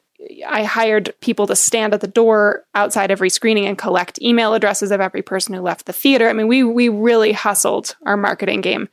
[0.48, 4.90] I hired people to stand at the door outside every screening and collect email addresses
[4.90, 6.28] of every person who left the theater.
[6.28, 8.88] I mean, we we really hustled our marketing game.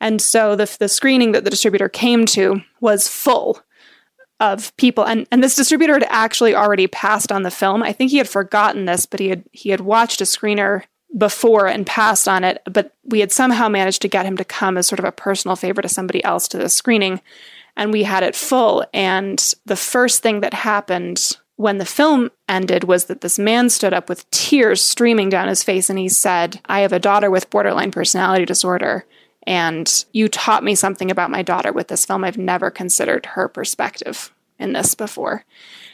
[0.00, 3.60] And so the the screening that the distributor came to was full
[4.40, 7.82] of people and and this distributor had actually already passed on the film.
[7.82, 10.84] I think he had forgotten this, but he had he had watched a screener
[11.16, 14.78] before and passed on it, but we had somehow managed to get him to come
[14.78, 17.20] as sort of a personal favor to somebody else to the screening
[17.76, 18.84] and we had it full.
[18.92, 23.92] And the first thing that happened when the film ended was that this man stood
[23.92, 27.50] up with tears streaming down his face and he said, I have a daughter with
[27.50, 29.04] borderline personality disorder.
[29.46, 32.24] And you taught me something about my daughter with this film.
[32.24, 35.44] I've never considered her perspective in this before.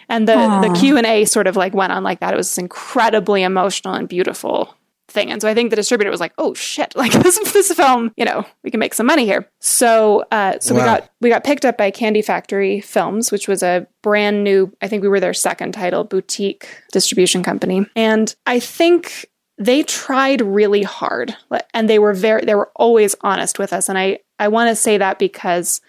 [0.09, 2.33] And the, the Q&A sort of like went on like that.
[2.33, 4.75] It was this incredibly emotional and beautiful
[5.09, 5.31] thing.
[5.31, 6.95] And so I think the distributor was like, "Oh shit!
[7.07, 10.75] Like this this film, you know, we can make some money here." So uh, so
[10.75, 10.81] wow.
[10.81, 14.73] we got we got picked up by Candy Factory Films, which was a brand new.
[14.83, 19.27] I think we were their second title boutique distribution company, and I think
[19.59, 21.37] they tried really hard,
[21.73, 23.89] and they were very they were always honest with us.
[23.89, 25.81] And I I want to say that because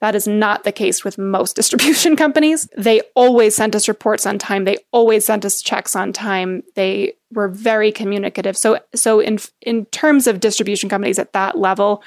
[0.00, 2.68] that is not the case with most distribution companies.
[2.76, 4.64] They always sent us reports on time.
[4.64, 6.62] They always sent us checks on time.
[6.74, 8.56] They were very communicative.
[8.56, 12.02] So so in in terms of distribution companies at that level,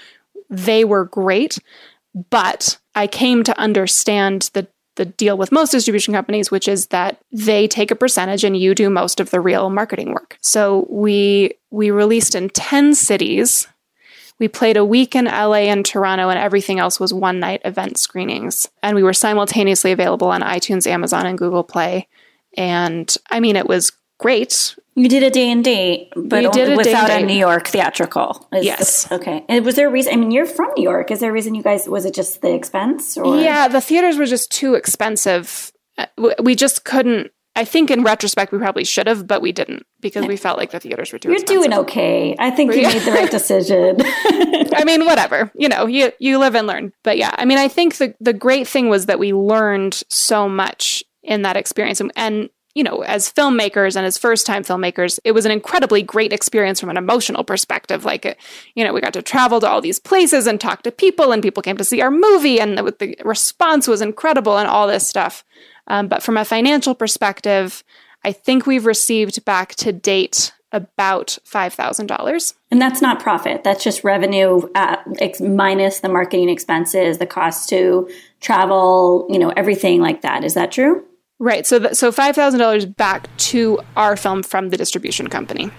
[0.49, 1.59] they were great.
[2.29, 4.67] But I came to understand the
[4.99, 8.75] the deal with most distribution companies, which is that they take a percentage and you
[8.75, 10.37] do most of the real marketing work.
[10.41, 13.67] So we we released in 10 cities
[14.39, 17.97] we played a week in LA and Toronto, and everything else was one night event
[17.97, 18.69] screenings.
[18.81, 22.07] And we were simultaneously available on iTunes, Amazon, and Google Play.
[22.55, 24.77] And I mean, it was great.
[24.99, 28.47] You did a day and date, but did without a New York theatrical.
[28.51, 29.09] yes.
[29.11, 29.45] okay.
[29.47, 30.13] And was there a reason?
[30.13, 31.09] I mean, you're from New York.
[31.11, 31.87] Is there a reason you guys?
[31.87, 33.17] Was it just the expense?
[33.17, 33.39] Or?
[33.39, 35.71] Yeah, the theaters were just too expensive.
[35.97, 36.05] Uh,
[36.41, 40.25] we just couldn't I think in retrospect we probably should have, but we didn't because
[40.25, 41.29] we felt like the theaters were too.
[41.31, 41.55] Expensive.
[41.55, 41.71] You're expensive.
[41.71, 42.35] doing okay.
[42.39, 43.97] I think you made the right decision.
[44.75, 45.51] I mean, whatever.
[45.55, 46.93] You know, you you live and learn.
[47.03, 50.47] But yeah, I mean, I think the the great thing was that we learned so
[50.47, 55.19] much in that experience, and, and you know, as filmmakers and as first time filmmakers,
[55.23, 58.05] it was an incredibly great experience from an emotional perspective.
[58.05, 58.37] Like,
[58.75, 61.41] you know, we got to travel to all these places and talk to people, and
[61.41, 65.07] people came to see our movie, and the, the response was incredible, and all this
[65.07, 65.43] stuff.
[65.87, 67.83] Um, but from a financial perspective,
[68.23, 72.53] I think we've received back to date about $5,000.
[72.69, 73.63] And that's not profit.
[73.63, 78.07] That's just revenue at, ex- minus the marketing expenses, the cost to
[78.39, 80.43] travel, you know, everything like that.
[80.43, 81.03] Is that true?
[81.39, 81.65] Right.
[81.65, 85.71] So, th- so $5,000 back to our film from the distribution company.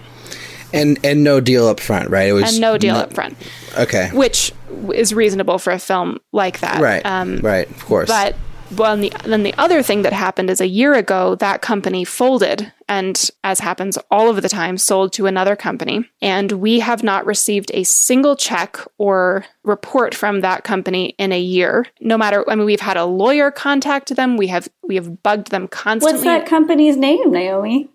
[0.73, 2.29] And and no deal up front, right?
[2.29, 3.35] It was and no deal no, up front.
[3.77, 4.09] Okay.
[4.13, 4.53] Which
[4.93, 6.79] is reasonable for a film like that.
[6.79, 7.05] Right.
[7.05, 7.69] Um, right.
[7.69, 8.07] Of course.
[8.07, 8.35] But
[8.75, 12.71] well, the, then the other thing that happened is a year ago, that company folded
[12.87, 16.05] and, as happens all of the time, sold to another company.
[16.21, 21.39] And we have not received a single check or report from that company in a
[21.39, 21.85] year.
[21.99, 24.37] No matter, I mean, we've had a lawyer contact them.
[24.37, 26.13] We have we have bugged them constantly.
[26.13, 27.89] What's that company's name, Naomi?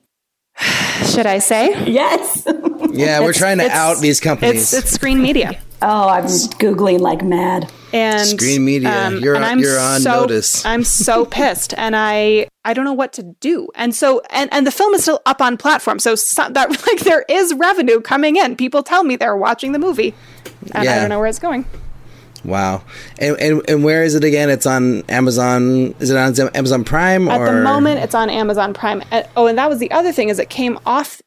[1.04, 1.68] Should I say?
[1.86, 2.46] Yes.
[2.90, 4.72] yeah, we're trying to out these companies.
[4.72, 5.60] It's, it's Screen Media.
[5.82, 7.70] Oh, I'm googling like mad.
[7.92, 10.64] And Screen Media, um, you're, on, you're on so, notice.
[10.66, 13.68] I'm so pissed, and I I don't know what to do.
[13.74, 17.00] And so and and the film is still up on platform, so, so that like
[17.00, 18.56] there is revenue coming in.
[18.56, 20.14] People tell me they're watching the movie,
[20.74, 20.96] and yeah.
[20.96, 21.64] I don't know where it's going.
[22.44, 22.82] Wow.
[23.18, 24.50] And, and and where is it again?
[24.50, 25.94] It's on Amazon.
[26.00, 27.28] Is it on Amazon Prime?
[27.28, 29.02] At the moment, it's on Amazon Prime.
[29.36, 31.20] Oh, and that was the other thing is it came off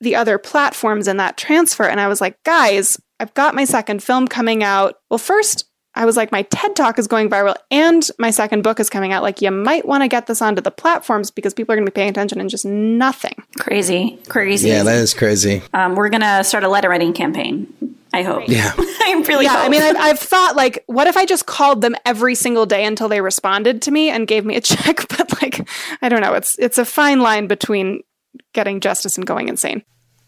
[0.00, 4.02] the other platforms in that transfer, and I was like, guys, I've got my second
[4.02, 4.96] film coming out.
[5.10, 8.78] Well, first, I was like, my TED talk is going viral and my second book
[8.78, 9.22] is coming out.
[9.22, 11.90] Like, you might want to get this onto the platforms because people are going to
[11.90, 13.34] be paying attention and just nothing.
[13.58, 14.18] Crazy.
[14.28, 14.68] Crazy.
[14.68, 15.62] Yeah, that is crazy.
[15.72, 17.66] Um, we're going to start a letter writing campaign.
[18.12, 18.46] I hope.
[18.46, 18.72] Yeah.
[18.78, 19.56] I really Yeah.
[19.56, 19.64] Hope.
[19.64, 22.84] I mean, I've, I've, thought, like, what if I just called them every single day
[22.84, 25.08] until they responded to me and gave me a check?
[25.08, 25.66] But, like,
[26.02, 26.34] I don't know.
[26.34, 28.02] It's, it's a fine line between
[28.52, 29.82] getting justice and going insane.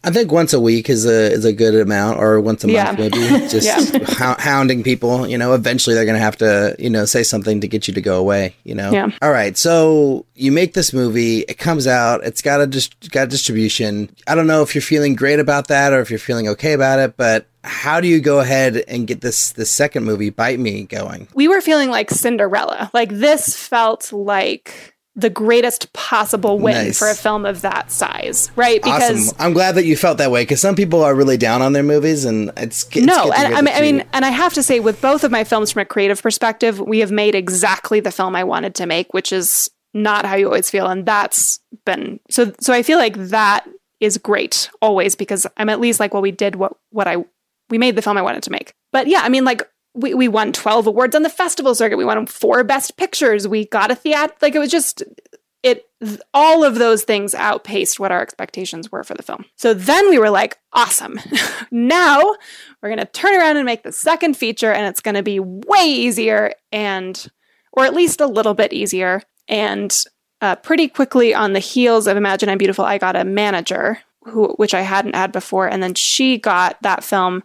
[0.04, 2.84] I think once a week is a is a good amount, or once a Yeah.
[2.92, 3.18] month maybe.
[3.48, 3.80] Just Yeah.
[4.06, 5.26] hou- hounding people.
[5.26, 8.00] You know, eventually they're gonna have to you know say something to get you to
[8.00, 8.54] go away.
[8.62, 8.92] You know.
[8.92, 9.08] Yeah.
[9.20, 9.58] All right.
[9.58, 11.40] So you make this movie.
[11.40, 12.22] It comes out.
[12.22, 14.08] It's got a dis- got distribution.
[14.28, 17.00] I don't know if you're feeling great about that or if you're feeling okay about
[17.00, 20.84] it, but how do you go ahead and get this this second movie, Bite Me,
[20.84, 21.26] going?
[21.34, 22.88] we were feeling like Cinderella.
[22.94, 26.98] Like this felt like the greatest possible win Nice.
[26.98, 28.80] for a film of that size, right?
[28.80, 29.36] Because awesome.
[29.40, 31.82] I'm glad that you felt that way because some people are really down on their
[31.82, 34.78] movies, and it's, it's no, and I mean, I mean, and I have to say,
[34.78, 38.36] with both of my films from a creative perspective, we have made exactly the film
[38.36, 42.52] I wanted to make, which is not how you always feel, and that's been so.
[42.60, 43.66] So I feel like that
[43.98, 47.24] is great always because I'm at least like, well, we did what what I
[47.70, 48.72] we made the film I wanted to make.
[48.92, 49.68] But yeah, I mean, like
[49.98, 51.96] we we won twelve awards on the festival circuit.
[51.96, 53.46] We won four best pictures.
[53.46, 54.32] We got a theater.
[54.40, 55.02] Like it was just
[55.62, 55.88] it
[56.32, 59.44] all of those things outpaced what our expectations were for the film.
[59.56, 61.18] So then we were like, awesome.
[61.70, 62.20] now
[62.80, 65.40] we're going to turn around and make the second feature and it's going to be
[65.40, 67.28] way easier and
[67.72, 70.04] or at least a little bit easier and
[70.40, 74.48] uh, pretty quickly on the heels of Imagine I'm Beautiful, I got a manager who
[74.54, 77.42] which I hadn't had before and then she got that film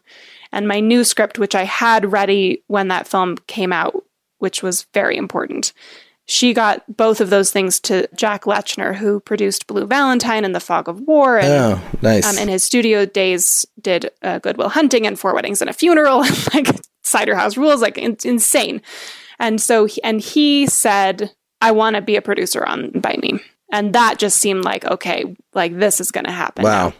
[0.53, 4.05] and my new script which I had ready when that film came out,
[4.37, 5.73] which was very important
[6.25, 10.59] she got both of those things to Jack Lechner, who produced Blue Valentine and The
[10.59, 12.25] Fog of War, and oh, nice.
[12.25, 16.23] um, in his studio days did uh, Goodwill Hunting and Four Weddings and a Funeral,
[16.23, 16.69] and like
[17.03, 18.81] Cider House Rules, like in- insane.
[19.39, 23.39] And so, he, and he said, "I want to be a producer on Bite Me,"
[23.71, 26.63] and that just seemed like okay, like this is going to happen.
[26.63, 26.93] now.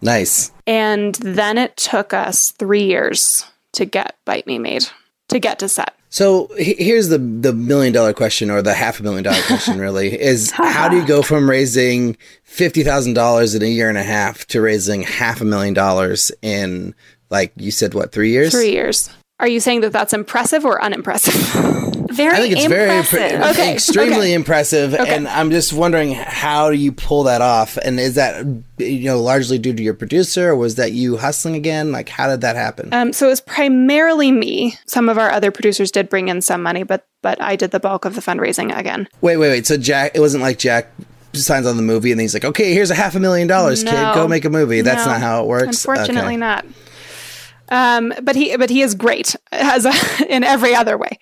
[0.00, 0.52] Nice.
[0.66, 4.86] And then it took us three years to get Bite Me made,
[5.28, 5.94] to get to set.
[6.10, 10.18] So here's the the million dollar question, or the half a million dollar question, really,
[10.18, 14.02] is how do you go from raising fifty thousand dollars in a year and a
[14.02, 16.94] half to raising half a million dollars in,
[17.30, 18.52] like you said, what three years?
[18.52, 19.10] Three years.
[19.40, 21.34] Are you saying that that's impressive or unimpressive?
[22.10, 23.10] Very I think it's impressive.
[23.20, 24.32] very impre- Okay, extremely okay.
[24.32, 27.76] impressive, and I'm just wondering how do you pull that off?
[27.76, 28.46] And is that
[28.78, 31.92] you know largely due to your producer, or was that you hustling again?
[31.92, 32.88] Like, how did that happen?
[32.94, 34.76] Um, so it was primarily me.
[34.86, 37.80] Some of our other producers did bring in some money, but but I did the
[37.80, 39.06] bulk of the fundraising again.
[39.20, 39.66] wait, wait, wait.
[39.66, 40.90] So Jack, it wasn't like Jack
[41.34, 43.92] signs on the movie and he's like, okay, here's a half a million dollars, kid,
[44.14, 44.80] go make a movie.
[44.80, 45.12] That's No.
[45.12, 45.84] not how it works.
[45.84, 46.36] Unfortunately, Okay.
[46.38, 46.64] not.
[47.70, 49.92] Um, but he but he is great as a,
[50.28, 51.18] in every other way.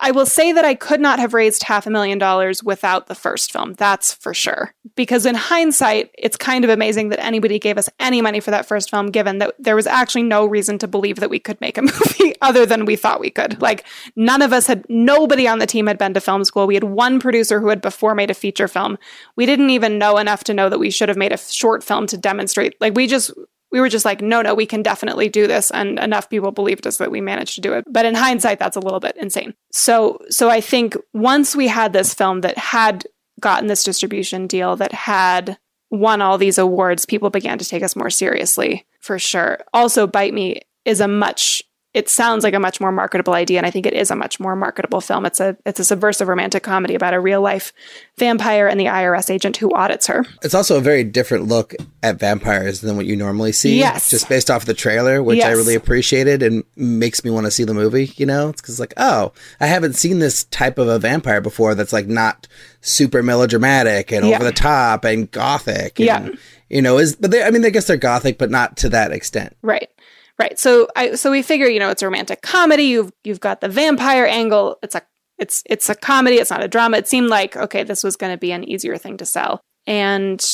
[0.00, 3.14] I will say that I could not have raised half a million dollars without the
[3.14, 3.74] first film.
[3.74, 4.74] That's for sure.
[4.96, 8.66] Because in hindsight, it's kind of amazing that anybody gave us any money for that
[8.66, 11.78] first film, given that there was actually no reason to believe that we could make
[11.78, 13.60] a movie other than we thought we could.
[13.60, 13.84] Like
[14.16, 16.66] none of us had, nobody on the team had been to film school.
[16.66, 18.98] We had one producer who had before made a feature film.
[19.36, 22.06] We didn't even know enough to know that we should have made a short film
[22.08, 22.80] to demonstrate.
[22.80, 23.32] Like we just
[23.70, 25.70] we were just like, no, no, we can definitely do this.
[25.70, 27.84] And enough people believed us that we managed to do it.
[27.88, 29.54] But in hindsight, that's a little bit insane.
[29.72, 33.06] So, so I think once we had this film that had
[33.40, 35.58] gotten this distribution deal, that had
[35.90, 39.58] won all these awards, people began to take us more seriously for sure.
[39.72, 41.62] Also, Bite Me is a much
[41.98, 44.38] it sounds like a much more marketable idea and i think it is a much
[44.38, 47.72] more marketable film it's a it's a subversive romantic comedy about a real life
[48.18, 52.18] vampire and the irs agent who audits her It's also a very different look at
[52.20, 53.78] vampires than what you normally see.
[53.78, 54.08] Yes.
[54.10, 57.64] Just based off the trailer, which I really appreciated and makes me want to see
[57.64, 58.50] the movie, you know?
[58.50, 62.06] It's because, like, oh, I haven't seen this type of a vampire before that's, like,
[62.06, 62.46] not
[62.80, 64.36] super melodramatic and Yeah.
[64.36, 65.98] over the top and gothic.
[65.98, 66.28] And, Yeah.
[66.68, 69.10] You know, is, but they, I mean, I guess they're gothic, but not to that
[69.10, 69.56] extent.
[69.62, 69.88] Right.
[70.38, 70.58] Right.
[70.58, 72.84] So I so we figure, you know, it's a romantic comedy.
[72.84, 74.78] You've you've got the vampire angle.
[74.82, 75.02] It's a
[75.36, 76.98] it's it's a comedy, it's not a drama.
[76.98, 79.60] It seemed like, okay, this was gonna be an easier thing to sell.
[79.86, 80.44] And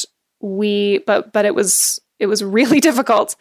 [0.40, 3.36] we but but it was it was really difficult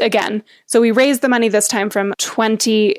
[0.00, 0.42] again.
[0.66, 2.96] So we raised the money this time from 20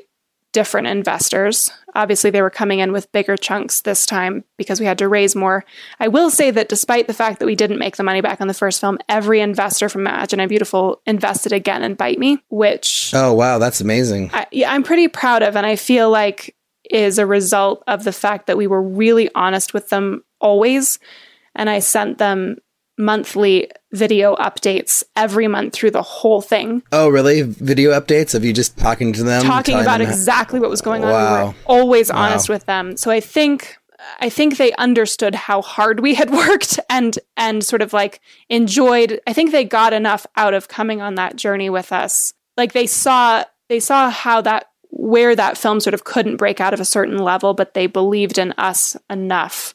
[0.56, 1.70] different investors.
[1.94, 5.36] Obviously, they were coming in with bigger chunks this time because we had to raise
[5.36, 5.66] more.
[6.00, 8.48] I will say that despite the fact that we didn't make the money back on
[8.48, 13.12] the first film, every investor from Imagine I'm Beautiful invested again in Bite Me, which
[13.12, 13.58] Oh, wow.
[13.58, 14.30] That's amazing.
[14.32, 16.56] I, yeah, I'm pretty proud of, and I feel like
[16.90, 20.98] is a result of the fact that we were really honest with them always,
[21.54, 22.56] and I sent them
[22.98, 27.42] monthly video updates every month through the whole thing, Oh, really?
[27.42, 29.42] Video updates of you just talking to them?
[29.42, 31.08] talking about them exactly what was going on.
[31.08, 31.14] We
[31.48, 32.16] were always Wow.
[32.18, 33.76] honest with them, so I think.
[34.20, 39.20] I think they understood how hard we had worked and and sort of like enjoyed
[39.26, 42.32] I think they got enough out of coming on that journey with us.
[42.56, 46.72] Like they saw they saw how that where that film sort of couldn't break out
[46.74, 49.74] of a certain level, but they believed in us enough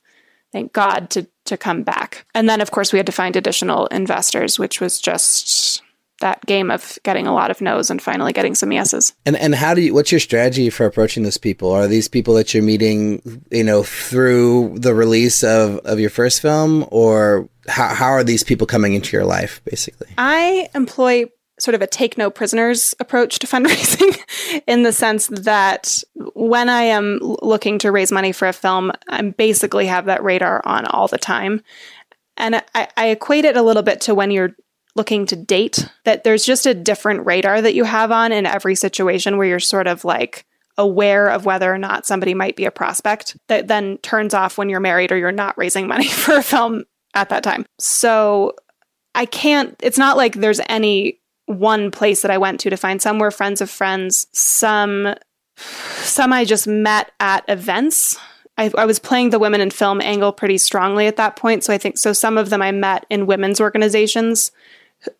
[0.52, 2.26] thank God, to to come back.
[2.34, 5.82] And then, of course, we had to find additional investors, which was just
[6.20, 9.14] that game of getting a lot of no's and finally getting some yeses.
[9.26, 9.94] And and how do you?
[9.94, 11.72] What's your strategy for approaching those people?
[11.72, 16.42] Are these people that you're meeting, you know, through the release of of your first
[16.42, 20.08] film, or how how are these people coming into your life, basically?
[20.18, 21.26] I employ
[21.62, 24.18] sort of a take no prisoners approach to fundraising
[24.68, 26.04] in the sense that
[26.34, 30.62] when I am looking to raise money for a film, I basically have that radar
[30.66, 31.62] on all the time.
[32.38, 34.56] And I, I equate it a little bit to when you're
[34.96, 38.76] looking to date, that there's just a different radar that you have on in every
[38.76, 40.46] situation where you're sort of like,
[40.78, 44.70] aware of whether or not somebody might be a prospect that then turns off when
[44.70, 46.84] you're married or you're not raising money for a film
[47.14, 47.66] at that time.
[47.80, 48.56] So
[49.14, 51.21] I can't, it's not like there's any
[51.60, 55.16] one place that I went to to find some were friends of friends, some
[55.58, 58.18] some I just met at events.
[58.58, 61.74] I, I, was playing the women in film angle pretty strongly at that point, so
[61.74, 62.14] I think so.
[62.14, 64.52] Some of them I met in women's organizations.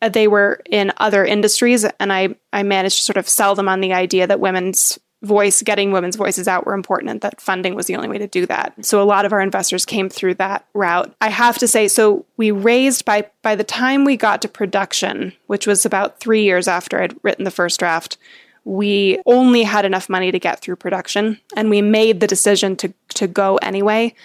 [0.02, 3.82] They were in other industries, and I I managed to sort of sell them on
[3.82, 7.86] the idea that women's voice, getting women's voices out were important and that funding was
[7.86, 8.74] the only way to do that.
[8.84, 11.14] So a lot of our investors came through that route.
[11.22, 15.34] I have to say, so we raised by by the time we got to production,
[15.48, 18.18] which was about three years after I'd written the first draft,
[18.64, 21.40] we only had enough money to get through production.
[21.56, 24.16] And we made the decision to to go anyway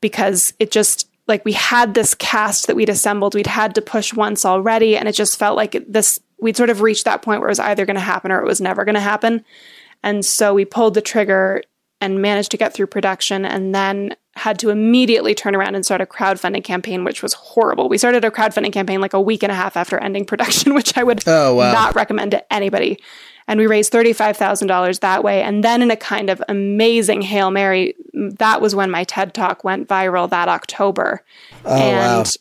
[0.00, 4.12] because it just like we had this cast that we'd assembled, we'd had to push
[4.12, 7.48] once already, and it just felt like this we'd sort of reached that point where
[7.48, 9.44] it was either going to happen or it was never going to happen.
[10.02, 11.62] And so we pulled the trigger
[12.00, 16.02] and managed to get through production and then had to immediately turn around and start
[16.02, 17.88] a crowdfunding campaign, which was horrible.
[17.88, 20.96] We started a crowdfunding campaign like a week and a half after ending production, which
[20.96, 21.72] I would oh, wow.
[21.72, 22.98] not recommend to anybody.
[23.48, 25.42] And we raised $35,000 that way.
[25.42, 29.62] And then, in a kind of amazing Hail Mary, that was when my TED talk
[29.62, 31.22] went viral that October.
[31.64, 32.32] Oh, and wow.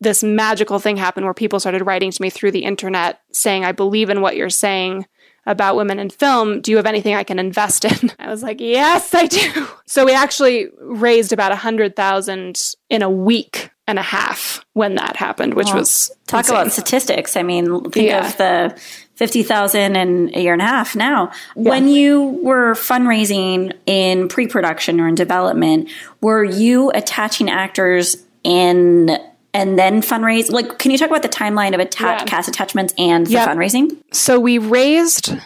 [0.00, 3.72] this magical thing happened where people started writing to me through the internet saying, I
[3.72, 5.06] believe in what you're saying
[5.46, 6.60] about women in film.
[6.60, 8.10] Do you have anything I can invest in?
[8.18, 9.66] I was like, yes, I do.
[9.86, 14.94] So we actually raised about a hundred thousand in a week and a half when
[14.94, 16.56] that happened, which well, was talk insane.
[16.56, 17.36] about statistics.
[17.36, 18.26] I mean, think yeah.
[18.26, 18.80] of the
[19.16, 21.30] 50,000 in a year and a half now.
[21.56, 21.70] Yeah.
[21.70, 25.90] When you were fundraising in pre-production or in development,
[26.20, 29.18] were you attaching actors in
[29.54, 30.50] and then fundraise?
[30.50, 32.26] Like, can you talk about the timeline of attach yeah.
[32.26, 34.02] cast attachments and the fundraising?
[34.12, 35.36] So we raised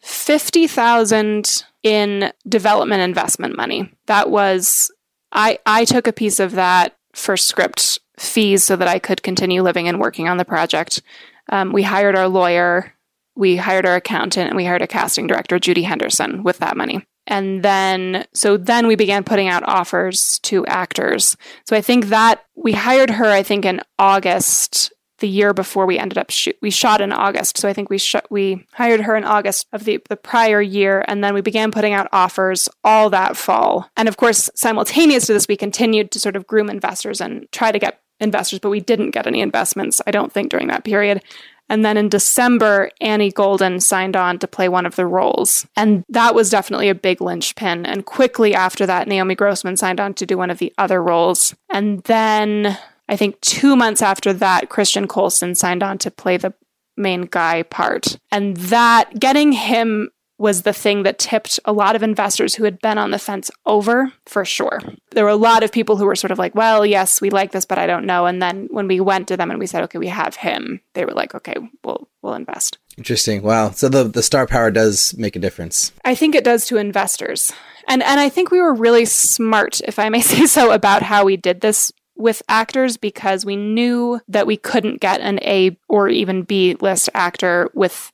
[0.00, 3.92] fifty thousand in development investment money.
[4.06, 4.90] That was
[5.32, 9.62] I I took a piece of that for script fees so that I could continue
[9.62, 11.02] living and working on the project.
[11.48, 12.94] Um, we hired our lawyer,
[13.34, 17.06] we hired our accountant, and we hired a casting director, Judy Henderson, with that money.
[17.30, 21.36] And then, so then we began putting out offers to actors.
[21.64, 25.98] So I think that we hired her, I think, in August the year before we
[25.98, 26.56] ended up shoot.
[26.60, 29.84] We shot in August, so I think we sh- we hired her in August of
[29.84, 33.90] the the prior year, and then we began putting out offers all that fall.
[33.96, 37.70] And of course, simultaneous to this, we continued to sort of groom investors and try
[37.70, 40.00] to get investors, but we didn't get any investments.
[40.06, 41.22] I don't think during that period.
[41.70, 45.66] And then in December, Annie Golden signed on to play one of the roles.
[45.76, 47.86] And that was definitely a big linchpin.
[47.86, 51.54] And quickly after that, Naomi Grossman signed on to do one of the other roles.
[51.70, 52.76] And then
[53.08, 56.52] I think two months after that, Christian Coulson signed on to play the
[56.96, 58.18] main guy part.
[58.32, 60.10] And that getting him
[60.40, 63.50] was the thing that tipped a lot of investors who had been on the fence
[63.66, 64.80] over for sure.
[65.10, 67.52] There were a lot of people who were sort of like, well, yes, we like
[67.52, 68.24] this, but I don't know.
[68.24, 71.04] And then when we went to them and we said, okay, we have him, they
[71.04, 72.78] were like, okay, we'll, we'll invest.
[72.96, 73.42] Interesting.
[73.42, 73.72] Wow.
[73.72, 75.92] So the, the star power does make a difference.
[76.06, 77.52] I think it does to investors.
[77.86, 81.26] And, and I think we were really smart, if I may say so, about how
[81.26, 86.08] we did this with actors because we knew that we couldn't get an A or
[86.08, 88.10] even B list actor with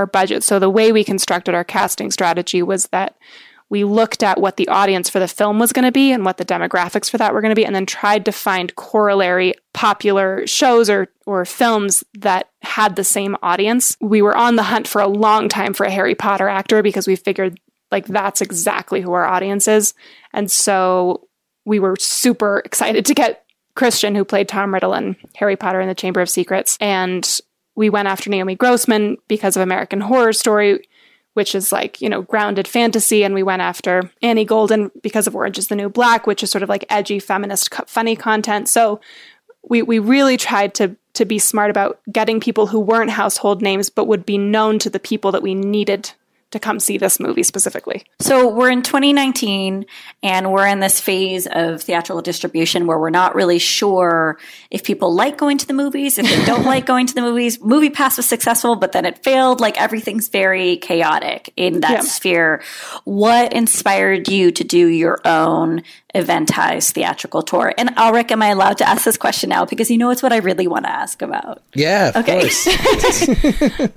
[0.00, 0.42] our budget.
[0.42, 3.16] So the way we constructed our casting strategy was that
[3.68, 6.38] we looked at what the audience for the film was going to be and what
[6.38, 10.44] the demographics for that were going to be, and then tried to find corollary popular
[10.46, 13.96] shows or, or films that had the same audience.
[14.00, 17.06] We were on the hunt for a long time for a Harry Potter actor because
[17.06, 17.60] we figured
[17.92, 19.94] like that's exactly who our audience is.
[20.32, 21.28] And so
[21.64, 23.44] we were super excited to get
[23.76, 26.76] Christian, who played Tom Riddle in Harry Potter and the Chamber of Secrets.
[26.80, 27.40] And
[27.80, 30.86] we went after Naomi Grossman because of American Horror Story,
[31.32, 33.24] which is like, you know, grounded fantasy.
[33.24, 36.50] And we went after Annie Golden because of Orange is the New Black, which is
[36.50, 38.68] sort of like edgy, feminist, funny content.
[38.68, 39.00] So
[39.66, 43.88] we, we really tried to, to be smart about getting people who weren't household names,
[43.88, 46.12] but would be known to the people that we needed
[46.50, 48.04] to come see this movie specifically?
[48.20, 49.86] So we're in 2019
[50.22, 54.38] and we're in this phase of theatrical distribution where we're not really sure
[54.70, 57.60] if people like going to the movies, if they don't like going to the movies.
[57.60, 59.60] Movie Pass was successful, but then it failed.
[59.60, 62.00] Like everything's very chaotic in that Yeah.
[62.00, 62.62] sphere.
[63.04, 65.82] What inspired you to do your own
[66.14, 67.72] eventized theatrical tour?
[67.78, 69.64] And Ulrich, am I allowed to ask this question now?
[69.64, 71.62] Because you know it's what I really want to ask about.
[71.74, 72.40] Yeah, of Okay.
[72.40, 72.68] course.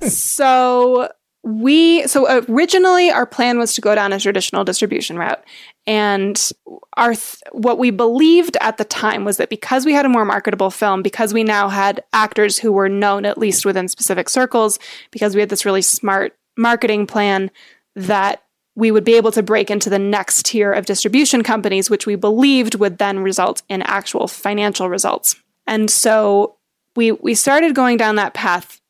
[0.08, 1.08] So
[1.44, 5.44] we so originally our plan was to go down a traditional distribution route.
[5.86, 6.50] And
[6.96, 10.24] our th- what we believed at the time was that because we had a more
[10.24, 14.78] marketable film because we now had actors who were known at least within specific circles
[15.10, 17.50] because we had this really smart marketing plan
[17.94, 18.42] that
[18.74, 22.16] we would be able to break into the next tier of distribution companies which we
[22.16, 25.36] believed would then result in actual financial results.
[25.66, 26.56] And so
[26.96, 28.80] we we started going down that path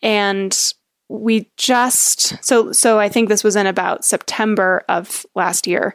[0.00, 0.72] and
[1.08, 5.94] we just so so I think this was in about September of last year.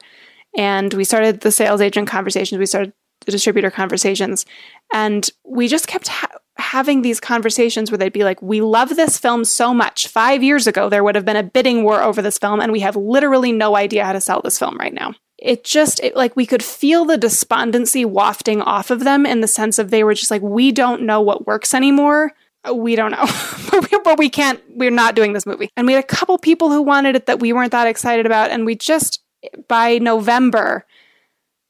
[0.55, 2.93] And we started the sales agent conversations we started
[3.26, 4.45] the distributor conversations.
[4.93, 9.18] And we just kept ha- having these conversations where they'd be like we love this
[9.18, 10.07] film so much.
[10.07, 12.80] 5 years ago there would have been a bidding war over this film and we
[12.80, 15.14] have literally no idea how to sell this film right now.
[15.38, 19.47] It just it, like we could feel the despondency wafting off of them in the
[19.47, 22.32] sense of they were just like we don't know what works anymore
[22.72, 23.26] we don't know.
[23.74, 25.68] But, we, but we can't we're not doing this movie.
[25.76, 28.51] And we had a couple people who wanted it that we weren't that excited about
[28.51, 29.24] and we just
[29.68, 30.86] by november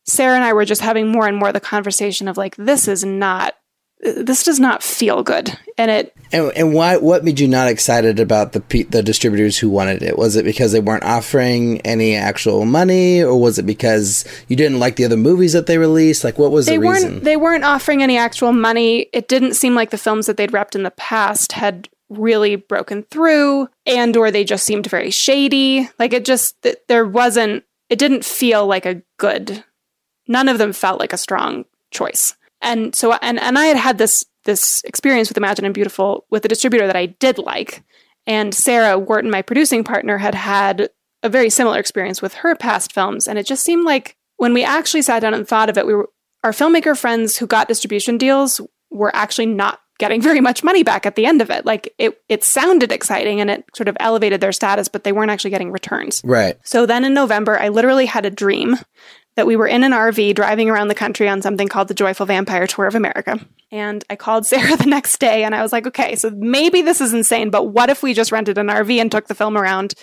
[0.06, 3.04] sarah and i were just having more and more the conversation of like this is
[3.04, 3.56] not
[4.04, 6.98] this does not feel good and it and, and why?
[6.98, 10.18] What made you not excited about the pe- the distributors who wanted it?
[10.18, 14.80] Was it because they weren't offering any actual money, or was it because you didn't
[14.80, 16.24] like the other movies that they released?
[16.24, 17.14] Like, what was they the reason?
[17.14, 20.52] weren't they weren't offering any actual money it didn't seem like the films that they'd
[20.52, 25.90] repped in the past had really broken through and or they just seemed very shady
[25.98, 29.64] like it just th- there wasn't it didn't feel like a good
[30.28, 33.98] none of them felt like a strong choice and so and and i had had
[33.98, 37.84] this this experience with Imagine I'm Beautiful with a distributor that i did like.
[38.26, 40.90] And sarah wharton my producing partner had had
[41.22, 43.28] a very similar experience with her past films.
[43.28, 45.94] And it just seemed like when we actually sat down and thought of it we
[45.94, 46.10] were
[46.44, 48.60] our filmmaker friends who got distribution deals
[48.92, 51.66] were actually not getting very much money back at the end of it.
[51.66, 55.32] Like it it sounded exciting and it sort of elevated their status but they weren't
[55.32, 56.22] actually getting returns.
[56.26, 56.58] Right.
[56.64, 58.78] so then in November, I literally had a dream
[59.36, 62.26] that we were in an RV driving around the country on something called the Joyful
[62.26, 63.40] Vampire Tour of America.
[63.72, 67.02] And I called Sarah the next day and I was like, okay, so maybe this
[67.02, 69.96] is insane, but what if we just rented an RV and took the film around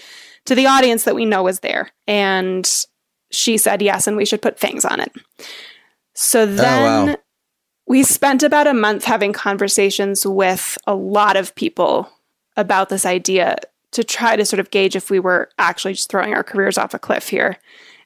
[0.47, 1.91] to the audience that we know is there?
[2.07, 2.69] And
[3.31, 5.13] she said yes, and we should put fangs on it.
[6.15, 7.17] So oh, then wow.
[7.87, 12.11] we spent about a month having conversations with a lot of people
[12.57, 13.57] about this idea
[13.93, 16.95] to try to sort of gauge if we were actually just throwing our careers off
[16.95, 17.59] a cliff here.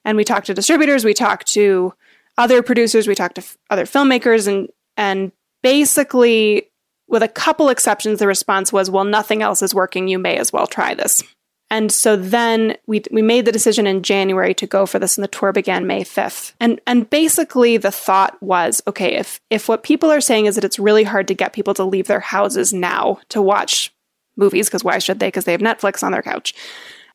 [0.05, 1.94] And we talked to distributors, we talked to
[2.36, 5.32] other producers, we talked to f- other filmmakers, and and
[5.62, 6.68] basically,
[7.09, 10.09] with a couple exceptions, the response was, "Well, nothing else is working.
[10.09, 11.22] You may as well try this."
[11.70, 15.24] And so then we we made the decision in January to go for this, and
[15.24, 16.55] the tour began May fifth.
[16.61, 20.64] And and basically, the thought was, okay, if if what people are saying is that
[20.64, 23.92] it's really hard to get people to leave their houses now to watch
[24.36, 25.28] movies, because why should they?
[25.28, 26.55] Because they have Netflix on their couch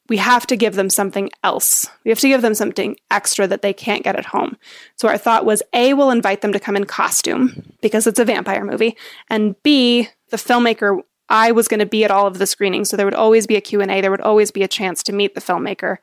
[0.10, 1.88] we have to give them something else.
[2.03, 4.57] We have to give them something extra that they can't get at home.
[4.95, 8.26] So our thought was A, we'll invite them to come in costume because it's a
[8.26, 8.97] vampire movie,
[9.30, 12.97] and B, the filmmaker I was going to be at all of the screenings, so
[12.97, 15.41] there would always be a Q&A, there would always be a chance to meet the
[15.41, 15.97] filmmaker,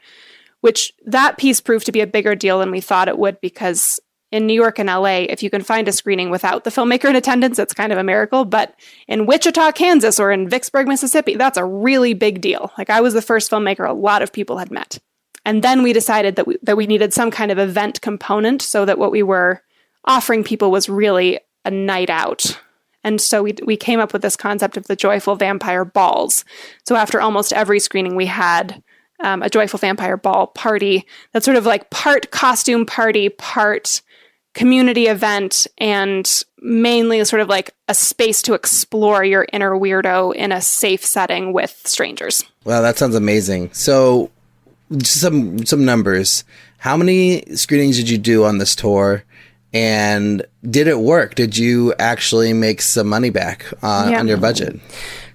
[0.60, 3.98] which that piece proved to be a bigger deal than we thought it would because
[4.32, 7.16] in New York and LA, if you can find a screening without the filmmaker in
[7.16, 8.44] attendance, it's kind of a miracle.
[8.44, 8.74] But
[9.06, 12.72] in Wichita, Kansas, or in Vicksburg, Mississippi, that's a really big deal.
[12.76, 14.98] Like I was the first filmmaker a lot of people had met.
[15.44, 18.84] And then we decided that we, that we needed some kind of event component so
[18.84, 19.62] that what we were
[20.04, 22.60] offering people was really a night out.
[23.04, 26.44] And so we, we came up with this concept of the joyful vampire balls.
[26.84, 28.82] So after almost every screening, we had
[29.20, 34.02] um, a joyful vampire ball party that's sort of like part costume party, part
[34.56, 40.50] community event and mainly sort of like a space to explore your inner weirdo in
[40.50, 42.42] a safe setting with strangers.
[42.64, 43.70] Wow, that sounds amazing.
[43.72, 44.30] So,
[44.96, 46.42] just some some numbers.
[46.78, 49.22] How many screenings did you do on this tour?
[49.72, 51.34] And did it work?
[51.34, 54.20] Did you actually make some money back uh, on, Yeah.
[54.20, 54.80] on your budget?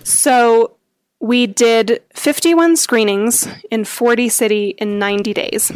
[0.04, 0.78] So
[1.20, 5.72] we did 51 screenings in 40 city in 90 days.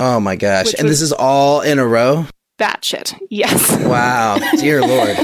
[0.00, 0.66] Oh my gosh!
[0.66, 2.26] Which and was- this is all in a row.
[2.58, 3.18] Batshit.
[3.30, 3.76] Yes.
[3.84, 5.16] Wow, dear lord.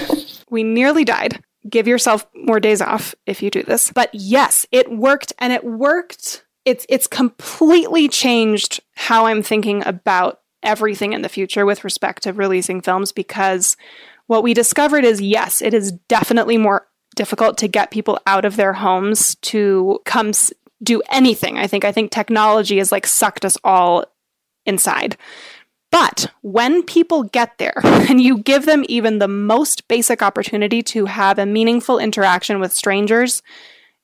[0.51, 1.43] we nearly died.
[1.69, 3.91] Give yourself more days off if you do this.
[3.93, 10.41] But yes, it worked and it worked it's it's completely changed how I'm thinking about
[10.63, 13.77] everything in the future with respect to releasing films because
[14.29, 18.55] what we discovered is yes, it is definitely more difficult to get people out of
[18.57, 20.53] their homes to come s-
[20.83, 21.59] do anything.
[21.59, 24.05] I think I think technology has like sucked us all
[24.65, 25.17] inside.
[25.93, 31.05] But when people get there and you give them even the most basic opportunity to
[31.05, 33.43] have a meaningful interaction with strangers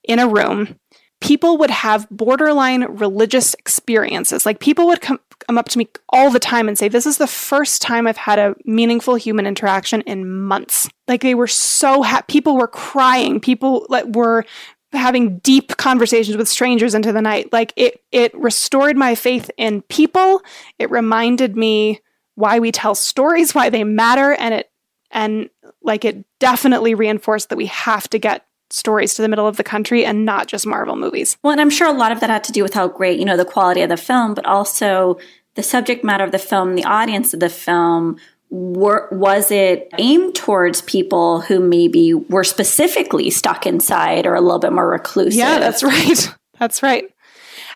[0.04, 0.78] in a room,
[1.20, 4.46] people would have borderline religious experiences.
[4.46, 7.18] Like people would come, come up to me all the time and say, This is
[7.18, 10.88] the first time I've had a meaningful human interaction in months.
[11.08, 12.26] Like they were so happy.
[12.28, 13.40] People were crying.
[13.40, 14.44] People like, were
[14.92, 17.52] having deep conversations with strangers into the night.
[17.52, 20.42] Like it, it restored my faith in people.
[20.78, 22.00] It reminded me
[22.34, 24.70] why we tell stories, why they matter, and it
[25.10, 25.50] and
[25.82, 29.64] like it definitely reinforced that we have to get stories to the middle of the
[29.64, 31.36] country and not just Marvel movies.
[31.42, 33.24] Well, and I'm sure a lot of that had to do with how great, you
[33.24, 35.18] know, the quality of the film, but also
[35.54, 38.18] the subject matter of the film, the audience of the film.
[38.50, 44.58] Were, was it aimed towards people who maybe were specifically stuck inside or a little
[44.58, 45.34] bit more reclusive?
[45.34, 46.34] Yeah, that's right.
[46.58, 47.04] That's right.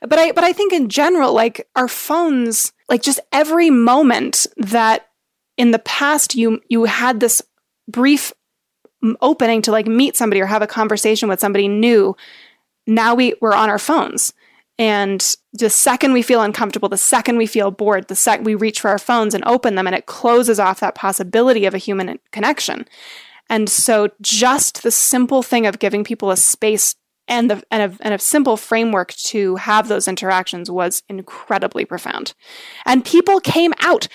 [0.00, 5.06] But I but I think in general, like our phones, like just every moment that
[5.56, 7.42] in the past you you had this
[7.86, 8.32] brief
[9.20, 12.16] opening to like meet somebody or have a conversation with somebody new,
[12.86, 14.34] now we we're on our phones.
[14.78, 18.80] And the second we feel uncomfortable, the second we feel bored, the second we reach
[18.80, 22.18] for our phones and open them, and it closes off that possibility of a human
[22.30, 22.88] connection.
[23.50, 26.94] And so, just the simple thing of giving people a space
[27.28, 32.34] and, the, and, a, and a simple framework to have those interactions was incredibly profound.
[32.86, 34.08] And people came out.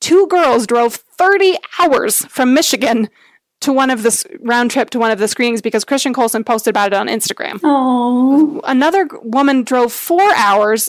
[0.00, 3.08] Two girls drove 30 hours from Michigan
[3.64, 6.72] to one of this round trip to one of the screenings because Christian Coulson posted
[6.72, 7.60] about it on Instagram.
[7.62, 10.88] Oh, Another woman drove four hours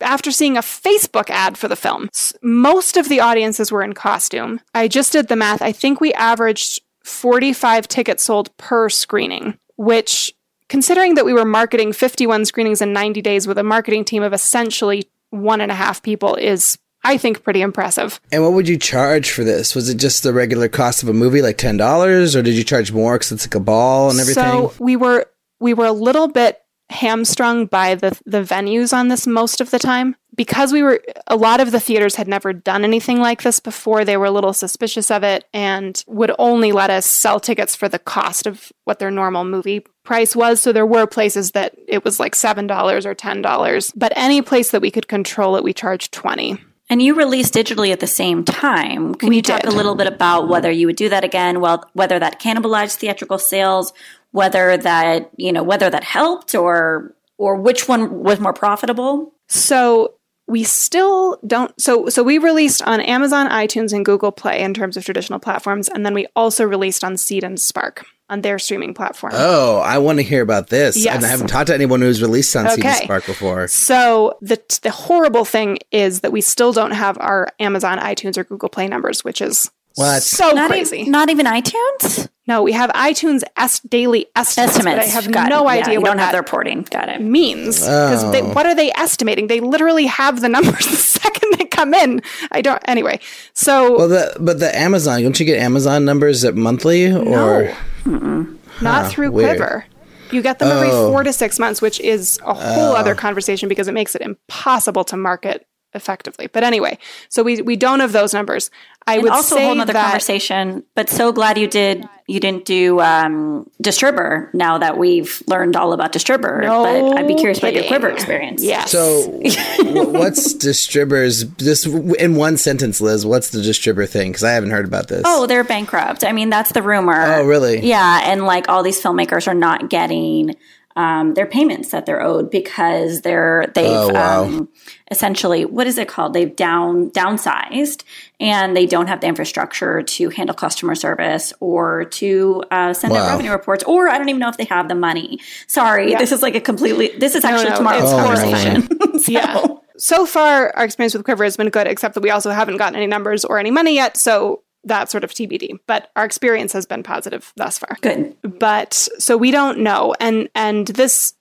[0.00, 2.08] after seeing a Facebook ad for the film.
[2.42, 4.60] Most of the audiences were in costume.
[4.74, 5.62] I just did the math.
[5.62, 10.32] I think we averaged 45 tickets sold per screening, which,
[10.68, 14.32] considering that we were marketing 51 screenings in 90 days with a marketing team of
[14.32, 18.20] essentially one and a half people, is, I think, pretty impressive.
[18.30, 19.74] And what would you charge for this?
[19.74, 22.64] Was it just the regular cost of a movie, like ten dollars, or did you
[22.64, 24.44] charge more because it's like a ball and everything?
[24.44, 25.26] So we were
[25.60, 29.78] we were a little bit hamstrung by the the venues on this most of the
[29.78, 33.60] time because we were a lot of the theaters had never done anything like this
[33.60, 37.74] before they were a little suspicious of it and would only let us sell tickets
[37.74, 41.74] for the cost of what their normal movie price was so there were places that
[41.88, 45.72] it was like $7 or $10 but any place that we could control it we
[45.72, 46.58] charged 20
[46.90, 49.14] and you released digitally at the same time.
[49.14, 49.72] Can We you talk did.
[49.72, 51.60] a little bit about whether you would do that again?
[51.60, 53.92] Well, whether that cannibalized theatrical sales,
[54.32, 59.34] whether that you know whether that helped, or or which one was more profitable?
[59.48, 60.14] So
[60.46, 64.96] we still don't so so we released on Amazon, iTunes, and Google Play in terms
[64.96, 68.94] of traditional platforms, and then we also released on Seed and Spark on their streaming
[68.94, 69.32] platform.
[69.36, 70.96] oh, I want to hear about this.
[70.96, 71.16] Yes.
[71.16, 73.68] And I haven't talked to anyone who's released on CD Spark before.
[73.68, 78.44] So the the horrible thing is that we still don't have our Amazon, iTunes, or
[78.44, 80.22] Google Play numbers, which is What?
[80.22, 81.00] so Not crazy.
[81.00, 84.96] even not even iTunes no, we have iTunes es- daily estimates, estimates.
[84.98, 85.74] but I have Got no it.
[85.78, 86.82] Idea you what don't have that the reporting.
[86.90, 87.20] Got it.
[87.20, 88.52] means because Oh.
[88.52, 89.46] what are they estimating?
[89.46, 92.20] They literally have the numbers the second they come in.
[92.50, 92.82] I don't.
[92.88, 93.20] Anyway,
[93.54, 97.72] so Well, the but the Amazon, don't you get Amazon numbers at monthly or?
[98.06, 99.56] Not Huh, through weird.
[99.58, 99.84] Quiver.
[100.30, 101.10] You get them every Oh.
[101.10, 102.96] four to six months, which is a whole oh.
[102.96, 106.46] other conversation because it makes it impossible to market effectively.
[106.46, 108.70] But anyway, so we we don't have those numbers.
[109.06, 110.84] I And would also say a whole nother that conversation.
[110.94, 112.08] But so glad you did.
[112.28, 114.52] You didn't do um, Distribber.
[114.54, 117.98] Now that we've learned all about Distribber, No but I'd be curious about your kidding.
[118.00, 118.62] Quiver experience.
[118.62, 118.84] Yeah.
[118.84, 119.22] So,
[119.80, 121.44] what's Distribber's?
[121.44, 123.26] Just w- in one sentence, Liz.
[123.26, 124.30] What's the Distribber thing?
[124.30, 125.22] Because I haven't heard about this.
[125.26, 126.24] Oh, they're bankrupt.
[126.24, 127.20] I mean, that's the rumor.
[127.26, 127.80] Oh, really?
[127.84, 130.54] Yeah, and like all these filmmakers are not getting
[130.96, 134.44] um, their payments that they're owed because they're they've Oh, wow.
[134.44, 134.68] um,
[135.10, 136.34] essentially what is it called?
[136.34, 138.02] They've down downsized
[138.40, 143.20] and they don't have the infrastructure to handle customer service or to uh, send out
[143.24, 143.30] Wow.
[143.30, 145.38] revenue reports, or I don't even know if they have the money.
[145.66, 147.08] Sorry, this is like a completely.
[147.18, 148.88] This is actually no, tomorrow's it's conversation.
[149.20, 149.66] So- yeah.
[149.98, 152.96] So far, our experience with Quiver has been good, except that we also haven't gotten
[152.96, 154.16] any numbers or any money yet.
[154.16, 155.78] So that's sort of TBD.
[155.86, 157.96] But our experience has been positive thus far.
[158.00, 158.36] Good.
[158.42, 161.34] but so we don't know and and this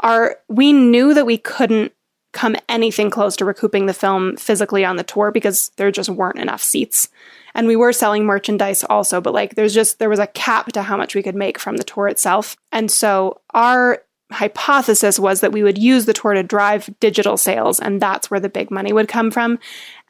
[0.00, 1.92] our we knew that we couldn't
[2.32, 6.38] come anything close to recouping the film physically on the tour because there just weren't
[6.38, 7.08] enough seats
[7.54, 10.82] and we were selling merchandise also but like there's just there was a cap to
[10.82, 14.02] how much we could make from the tour itself and so our
[14.32, 18.40] hypothesis was that we would use the tour to drive digital sales and that's where
[18.40, 19.58] the big money would come from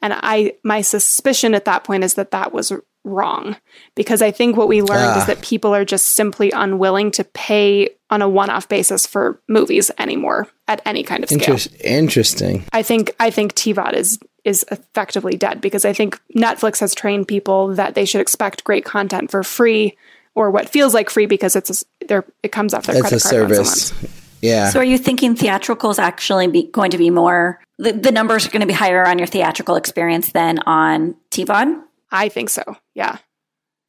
[0.01, 2.71] and i my suspicion at that point is that that was
[3.03, 3.55] wrong
[3.95, 5.19] because i think what we learned Ah.
[5.19, 9.89] is that people are just simply unwilling to pay on a one-off basis for movies
[9.97, 12.63] anymore at any kind of scale Interest- interesting.
[12.73, 17.27] I think I think TVOD is is effectively dead because I think Netflix has trained
[17.27, 19.95] people that they should expect great content for free
[20.35, 23.23] or what feels like free because it's a, it comes off their It's a credit
[23.23, 23.93] card a service.
[24.41, 24.53] Month.
[24.53, 24.69] Yeah.
[24.69, 28.45] So are you thinking theatrical is actually be, going to be more, the, the numbers
[28.45, 31.81] are going to be higher on your theatrical experience than on TVOD?
[32.11, 32.63] I think so.
[32.93, 33.17] Yeah.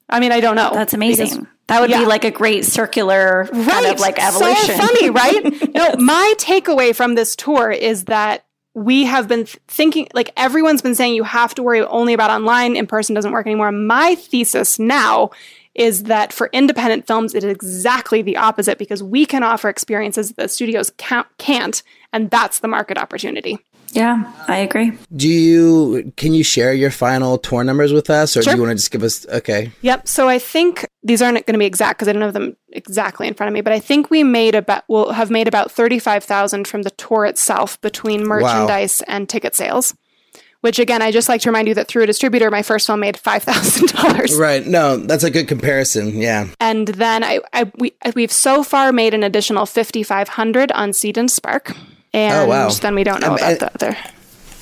[0.08, 0.70] I mean, I don't know.
[0.72, 1.46] That's because- amazing.
[1.68, 2.00] that would yeah.
[2.00, 4.76] be like a great circular kind of like evolution.
[4.76, 5.74] So funny, right?
[5.74, 8.44] No, my takeaway from this tour is that
[8.74, 12.76] we have been thinking, like everyone's been saying, you have to worry only about online.
[12.76, 13.72] In person doesn't work anymore.
[13.72, 15.30] My thesis now
[15.74, 20.28] is that for independent films, it is exactly the opposite because we can offer experiences
[20.28, 23.58] that the studios can't, can't and that's the market opportunity.
[23.92, 24.92] Yeah, I agree.
[25.14, 28.54] do you can you share your final tour numbers with us, or Sure.
[28.54, 29.26] do you want to just give us?
[29.28, 29.70] Okay.
[29.82, 30.08] Yep.
[30.08, 33.28] So I think these aren't going to be exact because I don't have them exactly
[33.28, 35.98] in front of me, but I think we made about we'll have made about thirty
[35.98, 39.94] five thousand from the tour itself between merchandise and ticket sales.
[40.62, 43.00] Which again, I just like to remind you that through a distributor, my first film
[43.00, 44.66] made five thousand dollars, Right.
[44.66, 46.16] No, that's a good comparison.
[46.16, 46.46] Yeah.
[46.60, 50.92] and then I, I we we've so far made an additional fifty five hundred on
[50.92, 51.72] Seed and Spark,
[52.14, 52.68] and Oh, wow.
[52.70, 53.96] then we don't know Um, about the other.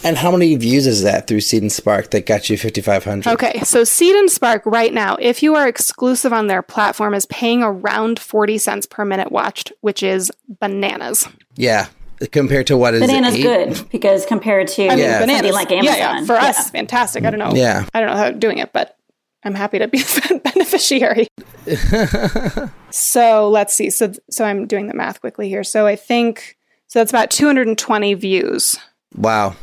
[0.03, 3.05] And how many views is that through Seed and Spark that got you fifty five
[3.05, 3.31] hundred?
[3.35, 7.27] Okay, so Seed and Spark right now, if you are exclusive on their platform, is
[7.27, 11.29] paying around 40 cents per minute watched, which is bananas.
[11.57, 11.89] Yeah.
[12.33, 13.43] Compared to what is Banana's it?
[13.43, 15.18] good because compared to I mean, Yeah.
[15.21, 15.55] something bananas.
[15.55, 15.97] like Amazon.
[15.97, 17.25] yeah, for us, fantastic.
[17.25, 17.53] I don't know.
[17.55, 17.87] Yeah.
[17.95, 18.97] I don't know how I'm doing it, but
[19.43, 21.29] I'm happy to be a beneficiary.
[22.91, 23.91] so let's see.
[23.91, 25.64] So so I'm doing the math quickly here.
[25.64, 26.57] So I think
[26.89, 28.77] so that's about 220 views.
[29.16, 29.57] Wow.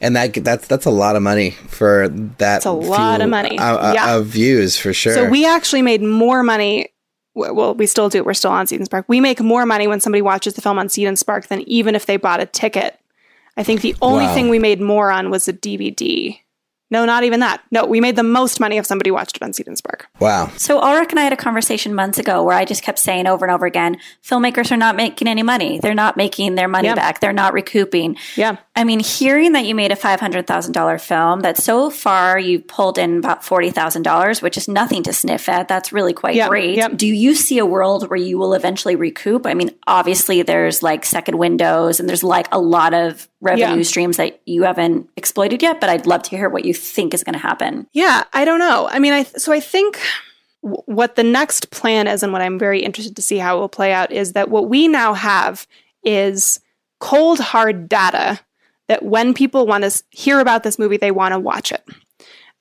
[0.00, 2.08] And that that's that's a lot of money for
[2.38, 2.56] that.
[2.58, 3.58] It's a lot of money.
[3.58, 4.16] uh, uh, Yeah.
[4.16, 5.14] of views for sure.
[5.14, 6.88] So we actually made more money.
[7.34, 8.22] W- Well, we still do.
[8.24, 9.04] We're still on Seed and Spark.
[9.08, 11.94] We make more money when somebody watches the film on Seed and Spark than even
[11.94, 12.98] if they bought a ticket.
[13.56, 14.34] I think the only Wow.
[14.34, 16.38] thing we made more on was a DVD.
[16.90, 17.62] No, not even that.
[17.70, 20.08] No, we made the most money if somebody watched it on Seed and Spark.
[20.20, 20.50] wow.
[20.58, 23.46] So Ulrich and I had a conversation months ago where I just kept saying over
[23.46, 25.78] and over again, filmmakers are not making any money.
[25.80, 26.94] They're not making their money Yeah.
[26.94, 27.20] back.
[27.20, 28.16] They're not recouping.
[28.36, 28.56] Yeah.
[28.74, 33.18] I mean, hearing that you made a $500,000 film, that so far you've pulled in
[33.18, 35.68] about $40,000, which is nothing to sniff at.
[35.68, 36.76] That's really quite Yeah, great.
[36.76, 36.88] yeah.
[36.88, 39.46] Do you see a world where you will eventually recoup?
[39.46, 43.82] I mean, obviously there's like second windows and there's like a lot of revenue Yeah.
[43.82, 47.22] streams that you haven't exploited yet, but I'd love to hear what you think is
[47.24, 47.86] going to happen.
[47.92, 48.88] Yeah, I don't know.
[48.90, 49.98] I mean, I so I think
[50.62, 53.68] what the next plan is, and what I'm very interested to see how it will
[53.68, 55.66] play out, is that what we now have
[56.04, 56.60] is
[57.00, 58.40] cold hard data
[58.88, 61.84] that when people want to hear about this movie, they want to watch it.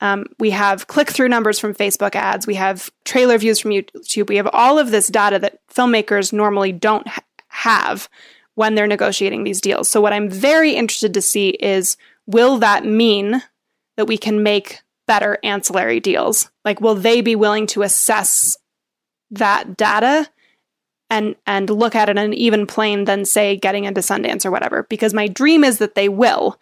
[0.01, 2.47] Um, we have click through numbers from Facebook ads.
[2.47, 4.29] We have trailer views from YouTube.
[4.29, 8.09] We have all of this data that filmmakers normally don't ha- have
[8.55, 9.89] when they're negotiating these deals.
[9.89, 13.43] So, what I'm very interested to see is will that mean
[13.97, 16.49] that we can make better ancillary deals?
[16.65, 18.57] Like, will they be willing to assess
[19.29, 20.27] that data
[21.11, 24.49] and and look at it on an even plane than say getting into Sundance or
[24.49, 24.87] whatever?
[24.89, 26.59] Because my dream is that they will.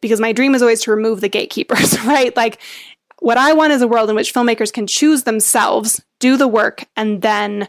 [0.00, 2.34] Because my dream is always to remove the gatekeepers, right?
[2.34, 2.60] Like
[3.18, 6.84] what I want is a world in which filmmakers can choose themselves, do the work,
[6.96, 7.68] and then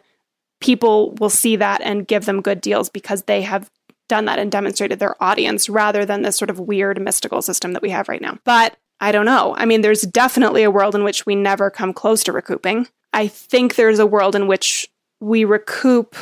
[0.62, 3.70] people will see that and give them good deals because they have
[4.08, 7.82] done that and demonstrated their audience rather than this sort of weird mystical system that
[7.82, 8.38] we have right now.
[8.44, 9.56] But I don't know.
[9.58, 12.88] I mean, there's definitely a world in which we never come close to recouping.
[13.12, 14.90] I think there's a world in which
[15.24, 16.16] we recoup.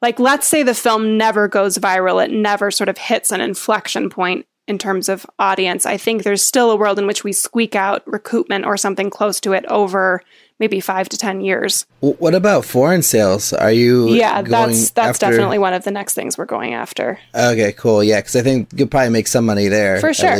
[0.00, 4.10] Like, let's say the film never goes viral, it never sort of hits an inflection
[4.10, 5.86] point in terms of audience.
[5.86, 9.40] I think there's still a world in which we squeak out recoupment or something close
[9.40, 10.22] to it over
[10.58, 11.86] maybe five to 10 years.
[12.00, 13.52] What about foreign sales?
[13.52, 14.10] Are you?
[14.10, 17.18] Yeah, that's that's after- definitely one of the next things we're going after.
[17.34, 18.02] Okay, cool.
[18.04, 20.36] Yeah, because I think you could probably make some money there For sure.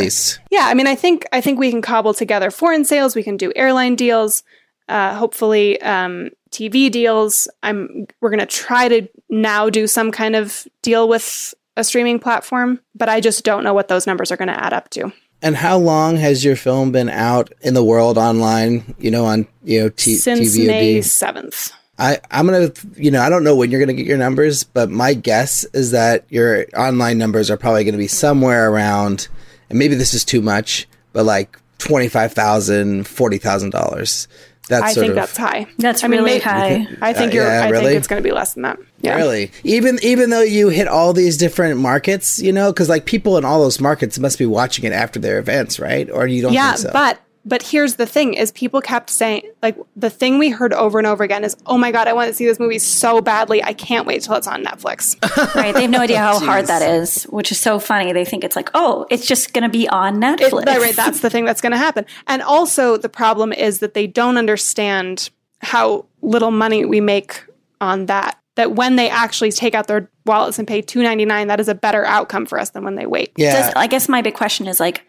[0.51, 3.17] Yeah, I mean, I think I think we can cobble together foreign sales.
[3.17, 4.45] We can do airline deals,
[4.89, 7.49] uh, hopefully um, TV deals.
[7.63, 12.81] I'm we're gonna try to now do some kind of deal with a streaming platform,
[12.95, 15.13] but I just don't know what those numbers are going to add up to.
[15.41, 18.95] And how long has your film been out in the world online?
[18.99, 20.67] You know, on you know t- Since TVOD.
[20.67, 21.73] May seventh.
[21.99, 24.91] I, I'm gonna, you know, I don't know when you're gonna get your numbers, but
[24.91, 29.29] my guess is that your online numbers are probably gonna be somewhere around,
[29.69, 34.29] and maybe this is too much, but like twenty five thousand, forty thousand dollars.
[34.73, 35.67] That's I sort think of- that's high.
[35.79, 36.87] That's I mean, really may- high.
[37.01, 37.45] I think Uh, you're.
[37.47, 37.85] yeah, I really?
[37.87, 38.79] think it's going to be less than that.
[39.03, 39.17] Yeah.
[39.17, 39.51] Really?
[39.65, 43.45] Even even though you hit all these different markets, you know, because like people in
[43.45, 46.09] all those markets must be watching it after their events, right?
[46.11, 46.91] Or you don't Yeah, think so?
[46.93, 50.99] but but here's the thing: is people kept saying like the thing we heard over
[50.99, 53.63] and over again is, "Oh my god, I want to see this movie so badly.
[53.63, 55.17] I can't wait till it's on Netflix."
[55.55, 55.75] right.
[55.75, 58.13] They have no idea how hard that is, which is so funny.
[58.13, 60.65] They think it's like, oh, it's just going to be on Netflix.
[60.65, 62.07] that- right, that's the thing that's going to happen.
[62.27, 65.31] And also, the problem is that they don't understand
[65.61, 67.45] how little money we make
[67.81, 68.39] on that.
[68.57, 71.69] That when they actually take out their wallets and pay two ninety nine, that is
[71.69, 73.33] a better outcome for us than when they wait.
[73.37, 75.07] yeah, Does, I guess my big question is like,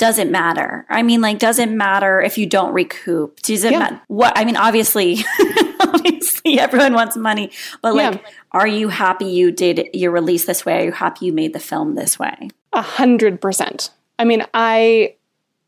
[0.00, 0.86] does it matter?
[0.88, 3.38] I mean, like, does it matter if you don't recoup?
[3.42, 3.78] Does it Yeah.
[3.80, 4.00] matter?
[4.08, 5.18] What I mean, obviously,
[5.80, 7.50] obviously, everyone wants money,
[7.82, 8.20] but like, Yeah.
[8.52, 10.80] are you happy you did your release this way?
[10.80, 12.48] Are you happy you made the film this way?
[12.72, 13.90] A hundred percent.
[14.18, 15.14] I mean, I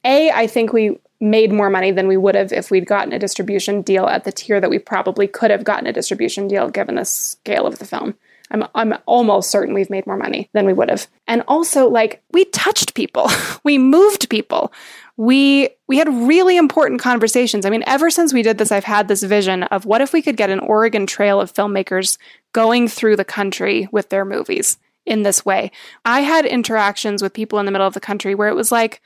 [0.05, 3.19] a I think we made more money than we would have if we'd gotten a
[3.19, 6.97] distribution deal at the tier that we probably could have gotten a distribution deal given
[6.97, 8.15] the scale of the film.
[8.53, 11.09] I'm I'm almost certain we've made more money than we would have.
[11.27, 13.29] And also like we touched people.
[13.65, 14.73] we moved people.
[15.17, 17.67] We we had really important conversations.
[17.67, 20.23] I mean, ever since we did this I've had this vision of what if we
[20.23, 22.19] could get an Oregon trail of filmmakers
[22.53, 25.73] going through the country with their movies in this way.
[26.05, 29.01] I had interactions with people in the middle of the country where it was like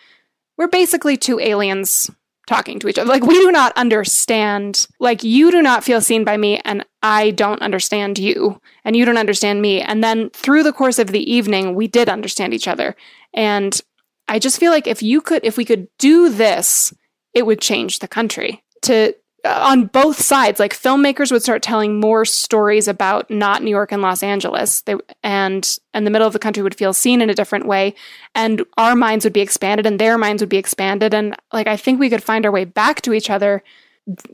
[0.59, 2.11] we're basically two aliens
[2.47, 3.09] talking to each other.
[3.09, 7.33] Like we do not understand, like you do not feel seen by me and I
[7.33, 9.81] don't understand you and you don't understand me.
[9.81, 12.95] And then through the course of the evening, we did understand each other.
[13.35, 13.81] And
[14.29, 16.95] I just feel like if you could, if we could do this,
[17.35, 19.15] it would change the country to
[19.47, 23.93] Uh, on both sides like filmmakers would start telling more stories about not New York
[23.93, 27.31] and Los Angeles they, and and the middle of the country would feel seen in
[27.31, 27.95] a different way
[28.35, 31.77] and our minds would be expanded and their minds would be expanded and like I
[31.77, 33.63] think we could find our way back to each other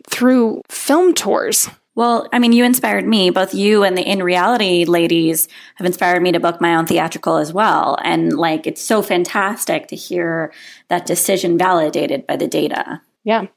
[0.08, 3.28] through film tours Well, I mean, you inspired me.
[3.28, 7.36] Both you and the In Reality ladies have inspired me to book my own theatrical
[7.36, 7.98] as well.
[8.02, 10.54] And like, it's so fantastic to hear
[10.88, 13.02] that decision validated by the data.
[13.24, 13.48] Yeah.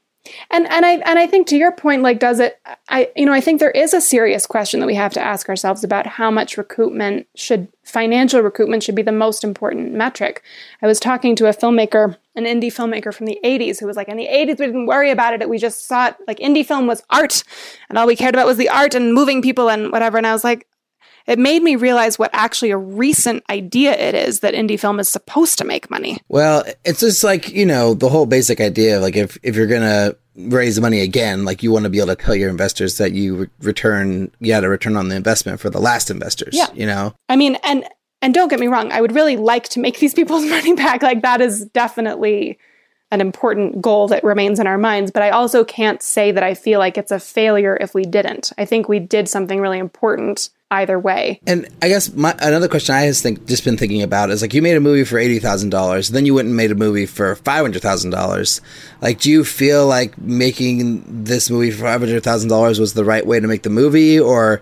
[0.50, 2.60] And and I and I think to your point, like, does it?
[2.88, 5.48] I you know I think there is a serious question that we have to ask
[5.48, 10.42] ourselves about how much recoupment should financial recoupment should be the most important metric.
[10.82, 14.08] I was talking to a filmmaker, an indie filmmaker from the '80s, who was like,
[14.08, 15.48] in the '80s we didn't worry about it.
[15.48, 17.44] We just saw it like indie film was art,
[17.88, 20.16] and all we cared about was the art and moving people and whatever.
[20.18, 20.66] And I was like,
[21.26, 25.08] it made me realize what actually a recent idea it is that indie film is
[25.08, 26.18] supposed to make money.
[26.28, 29.66] Well, it's just like, you know, the whole basic idea of like if, if you're
[29.66, 32.98] going to raise money again, like you want to be able to tell your investors
[32.98, 36.54] that you re- return, you had a return on the investment for the last investors,
[36.54, 36.66] Yeah.
[36.74, 37.14] you know?
[37.28, 37.84] I mean, and
[38.22, 41.02] and don't get me wrong, I would really like to make these people's money back.
[41.02, 42.58] Like that is definitely
[43.12, 46.54] an important goal that remains in our minds, but I also can't say that I
[46.54, 48.52] feel like it's a failure if we didn't.
[48.58, 51.40] I think we did something really important either way.
[51.46, 54.52] And I guess my another question I has think just been thinking about is like
[54.52, 57.06] you made a movie for eighty thousand dollars, then you went and made a movie
[57.06, 58.60] for five hundred thousand dollars.
[59.00, 63.04] Like, do you feel like making this movie for five hundred thousand dollars was the
[63.04, 64.60] right way to make the movie, or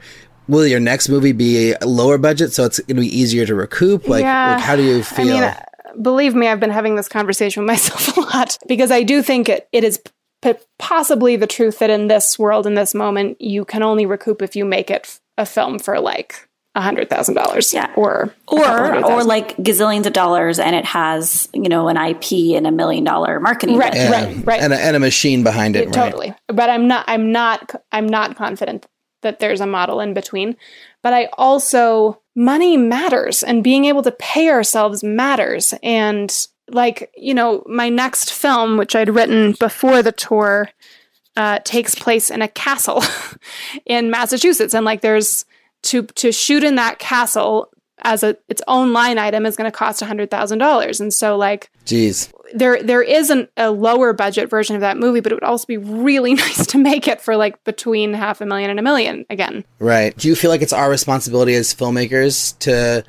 [0.49, 3.55] will your next movie be a lower budget so it's going to be easier to
[3.55, 4.07] recoup?
[4.07, 4.57] Like, Yeah.
[4.57, 5.39] like, how do you feel?
[5.39, 5.55] I mean,
[6.01, 9.49] believe me, I've been having this conversation with myself a lot because I do think
[9.49, 10.01] it, it is
[10.43, 14.43] p- possibly the truth that in this world, in this moment, you can only recoup
[14.43, 17.93] if you make it f- a film for like a hundred thousand dollars, Yeah.
[17.95, 22.67] or Or, or like gazillions of dollars and it has, you know, an IP and
[22.67, 23.77] a million dollar marketing.
[23.79, 23.93] Right.
[23.93, 24.11] budget.
[24.37, 24.43] Yeah.
[24.45, 24.61] right.
[24.61, 25.95] And a, and a machine behind it, right?
[25.95, 28.87] totally but i'm not i'm not i'm not confident
[29.23, 30.57] that there's a model in between
[31.05, 35.75] but i also money matters and being able to pay ourselves matters.
[35.83, 36.35] And
[36.69, 40.71] like you know my next film which i'd written before the tour
[41.37, 43.03] uh, takes place in a castle
[43.87, 44.75] in massachusetts.
[44.75, 45.45] And like there's
[45.83, 49.77] to to shoot in that castle as a its own line item is going to
[49.77, 52.33] cost $100000 and so like Jeez.
[52.55, 55.67] There there is an, a lower budget version of that movie, but it would also
[55.67, 59.27] be really nice to make it for like between half a million and a million
[59.29, 59.65] again.
[59.79, 60.17] Right.
[60.17, 63.05] Do you feel like it's our responsibility as filmmakers to,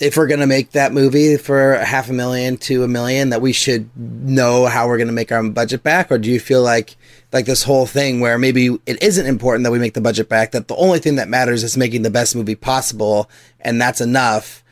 [0.00, 3.40] if we're going to make that movie for half a million to a million, that
[3.40, 6.10] we should know how we're going to make our budget back?
[6.10, 6.96] Or do you feel like,
[7.32, 10.50] like this whole thing where maybe it isn't important that we make the budget back,
[10.50, 13.30] that the only thing that matters is making the best movie possible,
[13.60, 14.64] and that's enough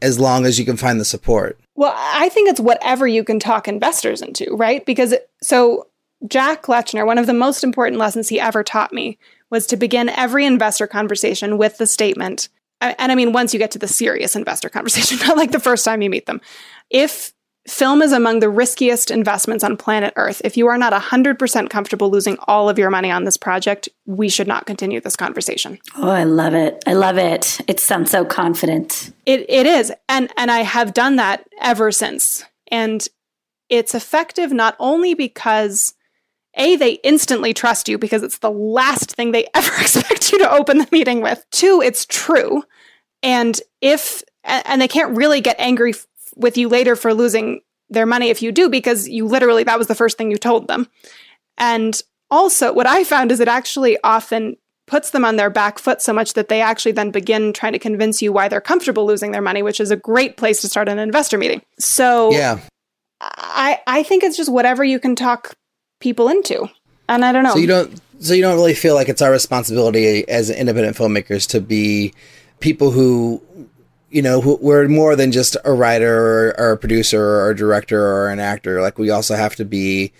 [0.00, 1.59] as long as you can find the support?
[1.74, 4.84] Well, I think it's whatever you can talk investors into, right?
[4.84, 5.88] Because it, so
[6.26, 9.18] Jack Lechner, one of the most important lessons he ever taught me
[9.50, 12.48] was to begin every investor conversation with the statement.
[12.80, 15.84] And I mean, once you get to the serious investor conversation, not like the first
[15.84, 16.40] time you meet them.
[16.90, 17.32] If
[17.70, 20.42] film is among the riskiest investments on planet Earth.
[20.44, 24.28] If you are not 100% comfortable losing all of your money on this project, we
[24.28, 25.78] should not continue this conversation.
[25.96, 26.82] Oh, I love it.
[26.86, 27.60] I love it.
[27.68, 29.12] It sounds so confident.
[29.26, 29.92] It it is.
[30.08, 32.44] And and I have done that ever since.
[32.70, 33.06] And
[33.68, 35.94] it's effective not only because
[36.54, 40.50] a, they instantly trust you because it's the last thing they ever expect you to
[40.50, 41.44] open the meeting with.
[41.50, 42.64] Two, it's true.
[43.22, 45.92] And if, and they can't really get angry
[46.40, 49.86] with you later for losing their money if you do, because you literally, that was
[49.88, 50.88] the first thing you told them.
[51.58, 56.02] And also, what I found is it actually often puts them on their back foot
[56.02, 59.30] so much that they actually then begin trying to convince you why they're comfortable losing
[59.30, 61.62] their money, which is a great place to start an investor meeting.
[61.78, 62.60] So, Yeah.
[63.20, 65.54] I, I think it's just whatever you can talk
[66.00, 66.68] people into.
[67.08, 67.52] And I don't know.
[67.52, 71.48] So you don't so you don't really feel like it's our responsibility as independent filmmakers
[71.48, 72.14] to be
[72.60, 73.42] people who
[74.10, 77.56] you know who, we're more than just a writer or, or a producer or a
[77.56, 80.12] director or an actor like we also have to be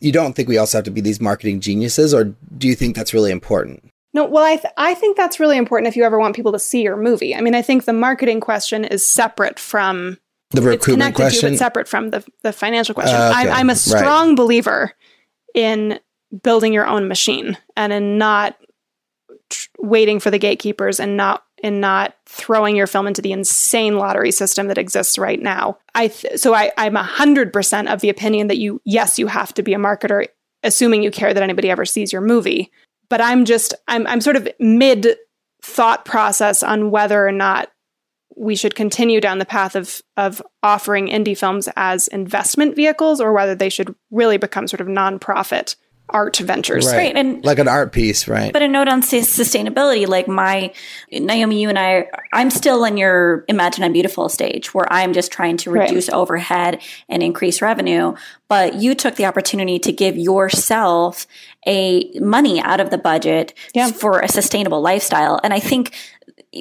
[0.00, 2.24] you don't think we also have to be these marketing geniuses or
[2.56, 5.88] do you think that's really important No, well, I, th- I think that's really important
[5.88, 7.34] if you ever want people to see your movie.
[7.34, 10.18] I mean, I think the marketing question is separate from
[10.50, 13.14] the it's recoupment connected to, question but separate from the the financial question.
[13.14, 13.78] Uh, okay, I'm, I'm a right.
[13.78, 14.92] strong believer
[15.54, 16.00] in
[16.42, 18.56] building your own machine and in not
[19.48, 23.98] tr- waiting for the gatekeepers and not in not throwing your film into the insane
[23.98, 25.78] lottery system that exists right now.
[25.94, 29.52] I th- so I I'm hundred percent of the opinion that you yes you have
[29.54, 30.26] to be a marketer,
[30.62, 32.70] assuming you care that anybody ever sees your movie.
[33.08, 35.16] But I'm just I'm I'm sort of mid
[35.62, 37.70] thought process on whether or not
[38.36, 43.32] we should continue down the path of of offering indie films as investment vehicles or
[43.32, 45.76] whether they should really become sort of nonprofit
[46.10, 46.86] art ventures.
[46.86, 46.96] right.
[46.96, 50.72] Right, and- like an art piece right But a note on sustainability, like my
[51.10, 55.32] Naomi, you and I, I'm still in your Imagine I'm Beautiful stage where I'm just
[55.32, 55.88] trying to Right.
[55.88, 58.14] reduce overhead and increase revenue.
[58.48, 61.26] But you took the opportunity to give yourself
[61.66, 63.90] a money out of the budget Yeah.
[63.90, 65.38] for a sustainable lifestyle.
[65.44, 65.94] And I think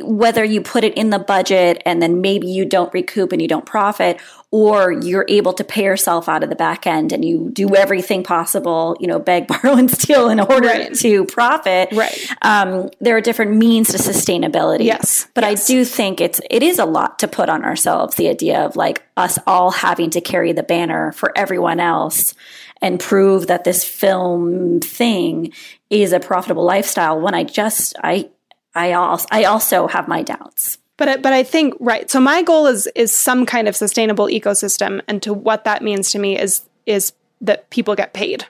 [0.04, 3.48] whether you put it in the budget and then maybe you don't recoup and you
[3.48, 4.20] don't profit
[4.52, 8.24] or you're able to pay yourself out of the back end and you do everything
[8.24, 10.94] possible you know beg borrow and steal in order Right.
[10.96, 12.28] to profit Right.
[12.42, 15.28] um, there are different means to sustainability Yes.
[15.34, 15.64] but Yes.
[15.64, 18.76] i do think it's it is a lot to put on ourselves the idea of
[18.76, 22.34] like us all having to carry the banner for everyone else
[22.82, 25.52] and prove that this film thing
[25.90, 28.30] is a profitable lifestyle when i just i
[28.76, 30.78] I also I also have my doubts.
[30.98, 32.10] But I, but I think right.
[32.12, 36.12] So my goal is is some kind of sustainable ecosystem, and to what that means
[36.12, 38.46] to me is is that people get paid,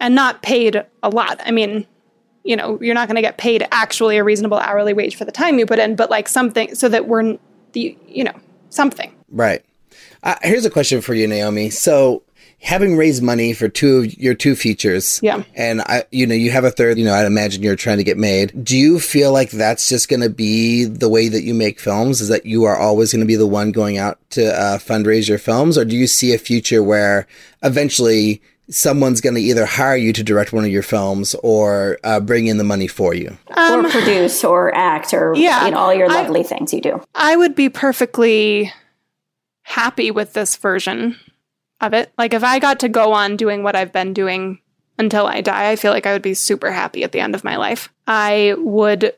[0.00, 1.40] and not paid a lot.
[1.44, 1.86] I mean,
[2.44, 5.32] you know, you're not going to get paid actually a reasonable hourly wage for the
[5.32, 7.38] time you put in, but like something so that we're
[7.72, 8.38] the you know
[8.68, 9.14] something.
[9.30, 9.64] Right.
[10.22, 11.70] Uh, here's a question for you, Naomi.
[11.70, 12.22] So,
[12.60, 15.42] having raised money for two of your two features, Yeah.
[15.54, 16.98] and I, you know, you have a third.
[16.98, 18.64] You know, I'd imagine you're trying to get made.
[18.64, 22.20] Do you feel like that's just going to be the way that you make films?
[22.20, 25.28] Is that you are always going to be the one going out to uh, fundraise
[25.28, 27.26] your films, or do you see a future where
[27.62, 32.20] eventually someone's going to either hire you to direct one of your films or uh,
[32.20, 33.38] bring in the money for you?
[33.56, 36.80] or produce or act or Um, Yeah, you know, all your I- lovely things you
[36.82, 37.00] do.
[37.14, 38.70] I would be perfectly
[39.62, 41.16] happy with this version
[41.80, 42.12] of it.
[42.18, 44.60] Like if I got to go on doing what I've been doing
[44.98, 47.44] until I die, I feel like I would be super happy at the end of
[47.44, 47.88] my life.
[48.06, 49.14] I would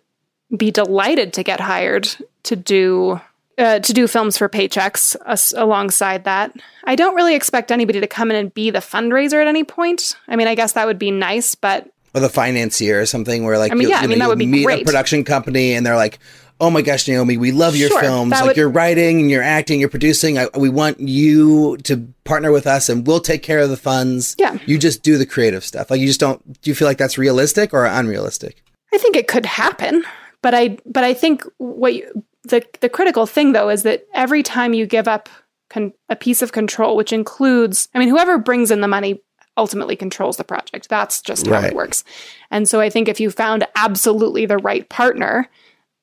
[0.56, 2.08] be delighted to get hired
[2.44, 3.20] to do
[3.58, 6.52] uh, to do films for paychecks as- alongside that.
[6.84, 10.16] I don't really expect anybody to come in and be the fundraiser at any point.
[10.28, 13.58] I mean, I guess that would be nice, but or the financier or something where
[13.58, 14.86] like I mean, you, yeah, I mean, that would you be meet a great.
[14.86, 16.18] production company and they're like
[16.60, 19.42] oh my gosh naomi we love your Sure, films like would- you're writing and you're
[19.42, 23.58] acting you're producing I, we want you to partner with us and we'll take care
[23.60, 24.58] of the funds Yeah.
[24.66, 27.18] you just do the creative stuff like you just don't do you feel like that's
[27.18, 30.04] realistic or unrealistic I think it could happen,
[30.42, 34.42] but I but I think what you, the the critical thing though is that every
[34.42, 35.28] time you give up
[35.68, 39.22] con- a piece of control, which includes, I mean, whoever brings in the money
[39.56, 40.88] ultimately controls the project.
[40.88, 41.64] That's just how Right.
[41.70, 42.02] it works.
[42.50, 45.48] And so I think if you found absolutely the right partner,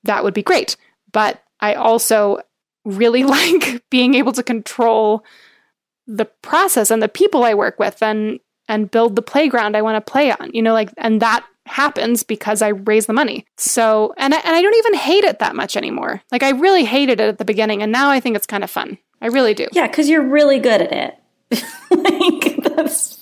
[0.07, 0.75] that would be great.
[1.11, 2.41] But I also
[2.83, 5.23] really like being able to control
[6.07, 8.39] the process and the people I work with and
[8.69, 10.51] and build the playground I want to play on.
[10.53, 13.45] You know, like and that happens because I raise the money.
[13.57, 16.21] So and I, and I don't even hate it that much anymore.
[16.31, 18.71] Like I really hated it at the beginning and now I think it's kind of
[18.71, 18.97] fun.
[19.21, 19.67] I really do.
[19.71, 21.63] Yeah, because you're really good at it.
[21.91, 23.16] like that's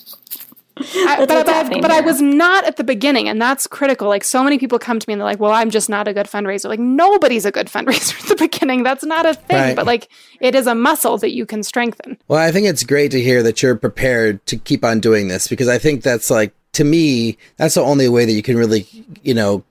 [0.77, 3.65] I, I, but, but, I, happening but I was not at the beginning, and that's
[3.65, 4.09] critical.
[4.09, 6.13] Like so many people come to me and they're like, "Well, I'm just not a
[6.13, 8.83] good fundraiser." Like nobody's a good fundraiser at the beginning.
[8.83, 9.57] That's not a thing.
[9.57, 9.75] Right.
[9.75, 10.09] But like
[10.41, 12.17] it is a muscle that you can strengthen.
[12.27, 15.47] Well, I think it's great to hear that you're prepared to keep on doing this
[15.47, 18.85] because I think that's like to me that's the only way that you can really,
[19.23, 19.63] you know,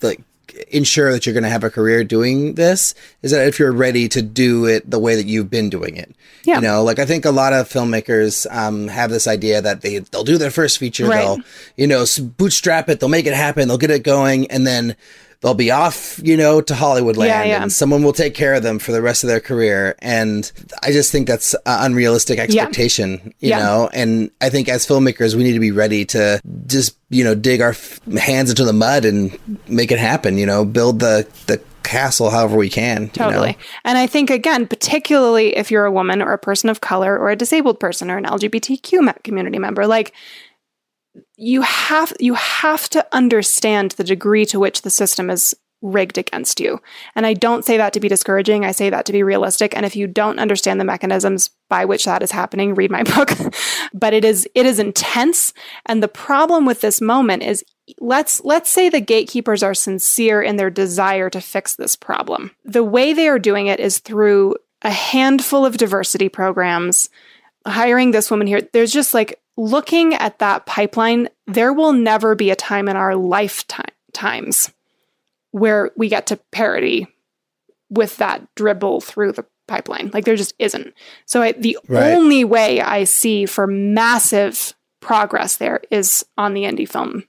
[0.00, 0.20] like
[0.70, 4.08] ensure that you're going to have a career doing this is that if you're ready
[4.08, 6.14] to do it the way that you've been doing it.
[6.44, 6.56] Yeah.
[6.56, 9.98] You know, like I think a lot of filmmakers um, have this idea that they
[9.98, 11.18] they'll do their first feature, Right.
[11.18, 11.38] they'll
[11.76, 12.04] you know
[12.36, 14.96] bootstrap it, they'll make it happen, they'll get it going, and then
[15.40, 17.62] they'll be off, you know, to Hollywood land, Yeah, yeah.
[17.62, 19.94] and someone will take care of them for the rest of their career.
[20.00, 20.50] And
[20.82, 23.58] I just think that's an unrealistic expectation, you Yeah.
[23.60, 23.90] know.
[23.92, 27.60] And I think as filmmakers, we need to be ready to just you know dig
[27.62, 30.38] our f- hands into the mud and make it happen.
[30.38, 33.02] You know, build the the castle however we can.
[33.04, 33.30] you know?
[33.30, 33.56] Totally.
[33.82, 37.30] And I think, again, particularly if you're a woman or a person of color or
[37.30, 40.12] a disabled person or an LGBTQ community member, like
[41.36, 46.58] you have you have to understand the degree to which the system is rigged against
[46.58, 46.80] you.
[47.14, 48.64] And I don't say that to be discouraging.
[48.64, 49.76] I say that to be realistic.
[49.76, 53.30] And if you don't understand the mechanisms by which that is happening, read my book.
[53.94, 55.52] but it is it is intense.
[55.86, 57.64] And the problem with this moment is
[58.00, 62.50] let's let's say the gatekeepers are sincere in their desire to fix this problem.
[62.64, 67.08] The way they are doing it is through a handful of diversity programs,
[67.66, 68.60] hiring this woman here.
[68.72, 73.14] There's just like looking at that pipeline, there will never be a time in our
[73.16, 73.84] lifetime
[74.14, 74.72] times
[75.50, 77.06] where we get to parity
[77.90, 80.10] with that dribble through the pipeline.
[80.14, 80.94] Like there just isn't.
[81.26, 82.14] So I, the Right.
[82.14, 87.24] only way I see for massive progress there is on the indie film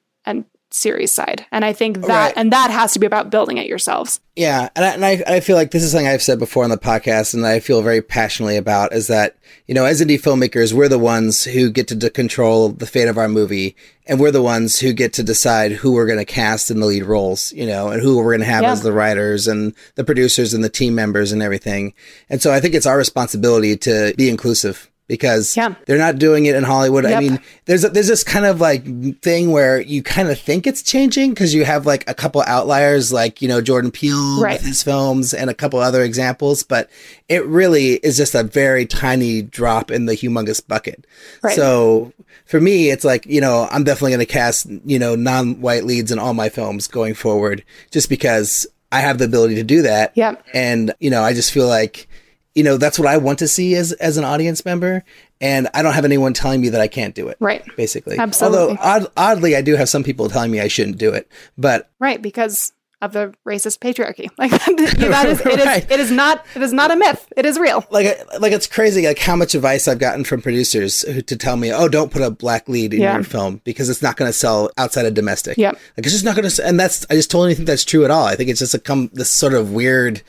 [0.71, 1.45] series side.
[1.51, 2.33] And I think that Right.
[2.35, 4.19] and that has to be about building it yourselves.
[4.35, 6.69] Yeah, and I, and I I feel like this is something I've said before on
[6.69, 9.35] the podcast, and I feel very passionately about is that
[9.67, 13.07] you know as indie filmmakers, we're the ones who get to d- control the fate
[13.07, 13.75] of our movie,
[14.07, 16.85] and we're the ones who get to decide who we're going to cast in the
[16.85, 18.71] lead roles, you know, and who we're going to have Yeah.
[18.71, 21.93] as the writers and the producers and the team members and everything.
[22.29, 25.73] And so I think it's our responsibility to be inclusive because Yeah.
[25.87, 27.05] they're not doing it in Hollywood.
[27.05, 28.85] I mean, there's a, there's this kind of like
[29.21, 33.11] thing where you kind of think it's changing because you have like a couple outliers,
[33.11, 34.53] like you know Jordan Peele Right.
[34.53, 36.89] with his films and a couple other examples, but
[37.27, 41.05] it really is just a very tiny drop in the humongous bucket.
[41.43, 41.55] Right.
[41.55, 42.13] So
[42.45, 46.11] for me, it's like you know I'm definitely going to cast you know non-white leads
[46.11, 50.11] in all my films going forward, just because I have the ability to do that.
[50.15, 50.45] Yep.
[50.53, 52.07] And you know I just feel like
[52.55, 55.03] you know that's what I want to see as as an audience member,
[55.39, 57.37] and I don't have anyone telling me that I can't do it.
[57.39, 57.63] Right.
[57.75, 58.17] Basically.
[58.17, 58.59] Absolutely.
[58.59, 61.89] Although odd, oddly, I do have some people telling me I shouldn't do it, but
[61.99, 64.27] Right, because of the racist patriarchy.
[64.37, 65.89] Like that is it is Right.
[65.89, 67.31] it is not it is not a myth.
[67.37, 67.85] It is real.
[67.91, 71.55] like like it's crazy like how much advice I've gotten from producers who, to tell
[71.55, 73.13] me, "Oh, don't put a black lead in Yeah.
[73.15, 75.71] your film because it's not going to sell outside of domestic." Yeah.
[75.71, 78.11] Like it's just not going to and that's I just totally think that's true at
[78.11, 78.25] all.
[78.25, 80.21] I think it's just a come this sort of weird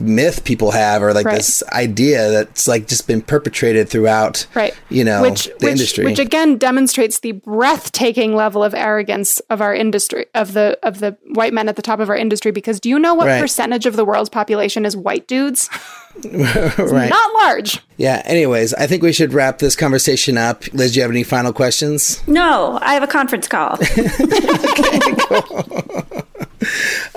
[0.00, 1.36] myth people have or like Right.
[1.36, 4.74] this idea that's like just been perpetrated throughout Right.
[4.88, 6.04] you know which the which, industry.
[6.04, 11.16] which again demonstrates the breathtaking level of arrogance of our industry of the of the
[11.34, 13.40] white men at the top of our industry because do you know what Right.
[13.40, 15.68] percentage of the world's population is white dudes?
[16.24, 17.10] right.
[17.10, 17.80] Not large.
[17.96, 20.64] yeah, anyways, I think we should wrap this conversation up.
[20.72, 22.20] Liz, do you have any final questions?
[22.26, 23.78] No, I have a conference call.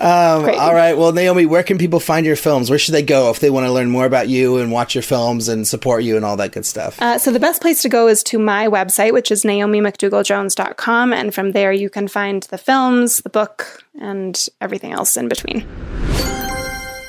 [0.01, 0.57] Great.
[0.57, 0.97] All right.
[0.97, 2.69] Well, Naomi, where can people find your films?
[2.69, 5.01] Where should they go if they want to learn more about you and watch your
[5.03, 7.01] films and support you and all that good stuff?
[7.01, 11.13] Uh, so the best place to go is to my website, which is naomimcdougalljones.com.
[11.13, 15.67] And from there, you can find the films, the book, and everything else in between.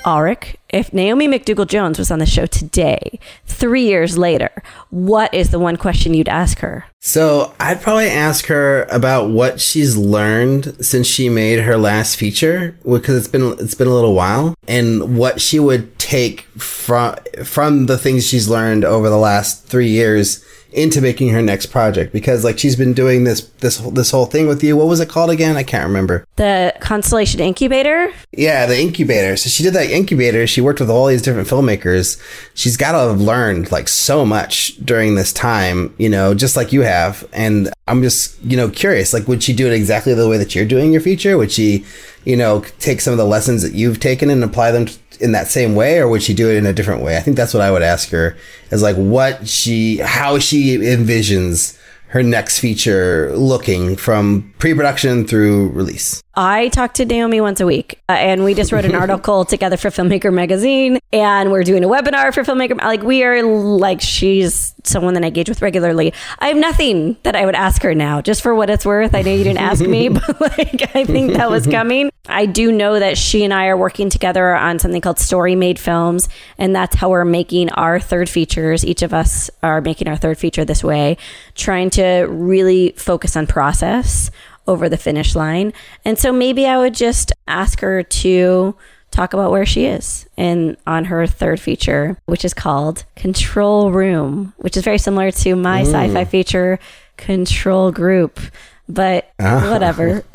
[0.05, 4.51] Ulrich, if Naomi McDougall Jones was on the show today, three years later,
[4.91, 6.87] what is the one question you'd ask her?
[7.01, 12.77] So I'd probably ask her about what she's learned since she made her last feature,
[12.85, 17.87] because it's been it's been a little while, and what she would take from from
[17.87, 22.13] the things she's learned over the last three years into making her next project.
[22.13, 24.77] Because like she's been doing this this this whole thing with you.
[24.77, 25.57] What was it called again?
[25.57, 26.27] I can't remember.
[26.37, 28.13] The Constellation Incubator?
[28.33, 29.37] Yeah, the incubator.
[29.37, 30.47] So she did that incubator.
[30.47, 32.21] She worked with all these different filmmakers.
[32.55, 36.73] She's got to have learned like so much during this time, you know, just like
[36.73, 37.29] you have.
[37.33, 39.13] And I'm just, you know, curious.
[39.13, 41.37] Like, would she do it exactly the way that you're doing your feature?
[41.37, 41.85] Would she,
[42.25, 44.87] you know, take some of the lessons that you've taken and apply them
[45.21, 47.19] in that same way, or would she do it in a different way?
[47.19, 48.35] I think that's what I would ask her.
[48.71, 51.79] Is like what she, how she envisions
[52.09, 56.23] her next feature looking from pre-production through release?
[56.35, 59.77] I talk to Naomi once a week, uh, and we just wrote an article together
[59.77, 62.79] for Filmmaker Magazine, and we're doing a webinar for Filmmaker.
[62.79, 66.15] Like we are like she's someone that I engage with regularly.
[66.39, 69.17] I have nothing that I would ask her now, just for what it's worth.
[69.17, 72.11] I know you didn't ask me, but like I think that was coming.
[72.29, 75.81] I do know that she and I are working together on something called Story Made
[75.81, 78.85] Films, and that's how we're making our third features.
[78.85, 81.17] Each of us are making our third feature this way,
[81.57, 84.31] trying to really focus on process
[84.67, 85.73] over the finish line.
[86.05, 88.75] And so maybe I would just ask her to
[89.11, 94.55] talk about where she is and on her third feature, which is called Control Room,
[94.57, 96.79] which is very similar to my sci-fi feature
[97.19, 98.41] Control Group,
[98.89, 99.71] but Ah.
[99.71, 100.25] whatever.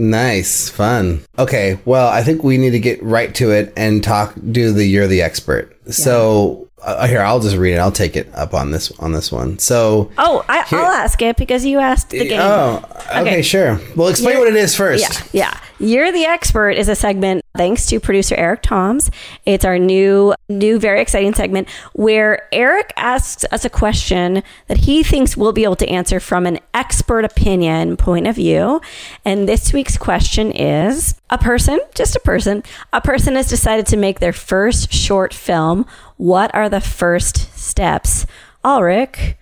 [0.00, 1.24] Nice, fun.
[1.40, 4.32] Okay, well, I think we need to get right to it and talk.
[4.52, 5.76] Do the you're the expert.
[5.92, 7.78] So uh, here, I'll just read it.
[7.78, 9.58] I'll take it up on this on this one.
[9.58, 12.40] So oh, I, Here- I'll ask it because you asked the game.
[12.40, 13.42] oh, okay, Okay.
[13.42, 13.80] sure.
[13.96, 15.32] Well, explain what it is first.
[15.32, 15.60] Yeah, yeah.
[15.80, 19.12] You're the expert is a segment thanks to producer Eric Toms.
[19.46, 25.04] It's our new, new, very exciting segment where Eric asks us a question that he
[25.04, 28.80] thinks we'll be able to answer from an expert opinion point of view.
[29.24, 33.96] And this week's question is a person, just a person, a person has decided to
[33.96, 35.86] make their first short film.
[36.16, 38.26] What are the first steps?
[38.64, 39.36] Ulrich,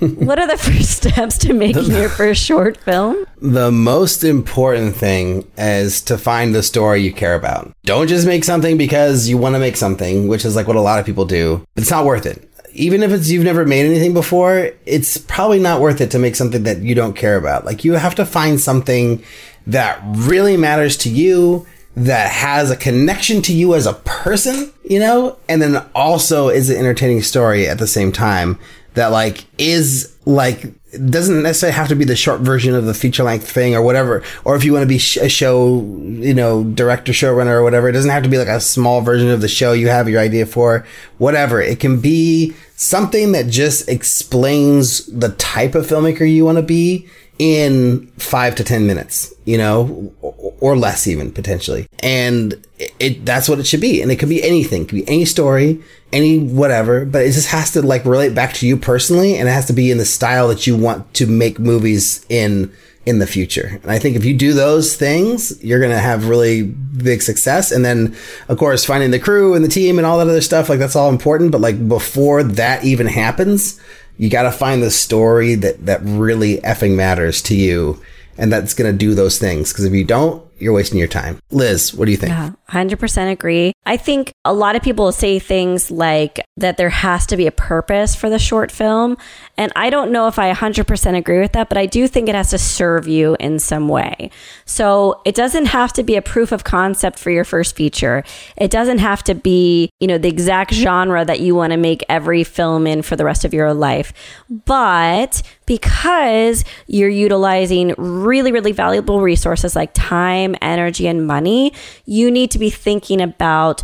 [0.00, 3.26] what are the first steps to making your first short film?
[3.40, 7.72] The most important thing is to find the story you care about.
[7.84, 10.80] Don't just make something because you want to make something, which is like what a
[10.80, 11.66] lot of people do.
[11.76, 12.48] It's not worth it.
[12.72, 16.36] Even if it's you've never made anything before, it's probably not worth it to make
[16.36, 17.64] something that you don't care about.
[17.64, 19.24] Like you have to find something
[19.66, 24.98] that really matters to you that has a connection to you as a person, you
[24.98, 28.58] know, and then also is an entertaining story at the same time
[28.94, 30.72] that like is like
[31.08, 34.24] doesn't necessarily have to be the short version of the feature length thing or whatever.
[34.44, 37.88] Or if you want to be sh- a show, you know, director, showrunner or whatever,
[37.88, 40.20] it doesn't have to be like a small version of the show you have your
[40.20, 40.84] idea for.
[41.18, 41.60] Whatever.
[41.60, 47.08] It can be something that just explains the type of filmmaker you want to be
[47.40, 51.88] in five to 10 minutes, you know, or, less even potentially.
[52.00, 54.02] And it, it, that's what it should be.
[54.02, 57.48] And it could be anything, it could be any story, any whatever, but it just
[57.48, 59.38] has to like relate back to you personally.
[59.38, 62.70] And it has to be in the style that you want to make movies in,
[63.06, 63.80] in the future.
[63.82, 67.72] And I think if you do those things, you're going to have really big success.
[67.72, 68.14] And then
[68.48, 70.94] of course, finding the crew and the team and all that other stuff, like that's
[70.94, 71.52] all important.
[71.52, 73.80] But like before that even happens,
[74.20, 77.98] you got to find the story that that really effing matters to you
[78.36, 79.72] and that's going to do those things.
[79.72, 83.32] Because if you don't you're wasting your time liz what do you think Yeah, 100%
[83.32, 83.72] agree.
[83.84, 87.52] I think a lot of people say things like that there has to be a
[87.52, 89.16] purpose for the short film.
[89.56, 92.34] And I don't know if I 100% agree with that, but I do think it
[92.34, 94.30] has to serve you in some way.
[94.64, 98.22] So it doesn't have to be a proof of concept for your first feature.
[98.56, 102.04] It doesn't have to be, you know, the exact genre that you want to make
[102.08, 104.12] every film in for the rest of your life.
[104.48, 111.72] But because you're utilizing really, really valuable resources like time, energy, and money,
[112.06, 113.80] you need to be thinking about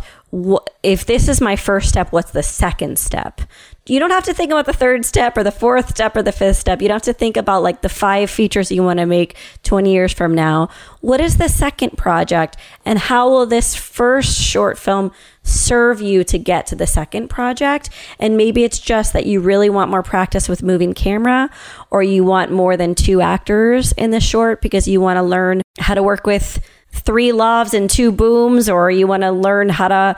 [0.83, 3.41] if this is my first step, what's the second step?
[3.85, 6.33] You don't have to think about the third step or the fourth step or the
[6.33, 6.81] fifth step.
[6.81, 9.89] You don't have to think about like the five features you want to make 20
[9.89, 10.67] years from now.
[10.99, 15.13] What is the second project and how will this first short film
[15.43, 17.89] serve you to get to the second project?
[18.19, 21.49] And maybe it's just that you really want more practice with moving camera
[21.89, 25.61] or you want more than two actors in the short because you want to learn
[25.79, 26.59] how to work with
[26.91, 30.15] three lavs and two booms or you want to learn how to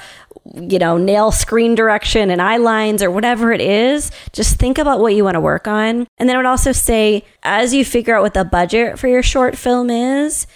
[0.56, 5.00] you know nail screen direction and eye lines or whatever it is just think about
[5.00, 6.08] what you want to work on.
[6.18, 9.24] And then i would also say as you figure out what the budget for your
[9.24, 10.48] short film is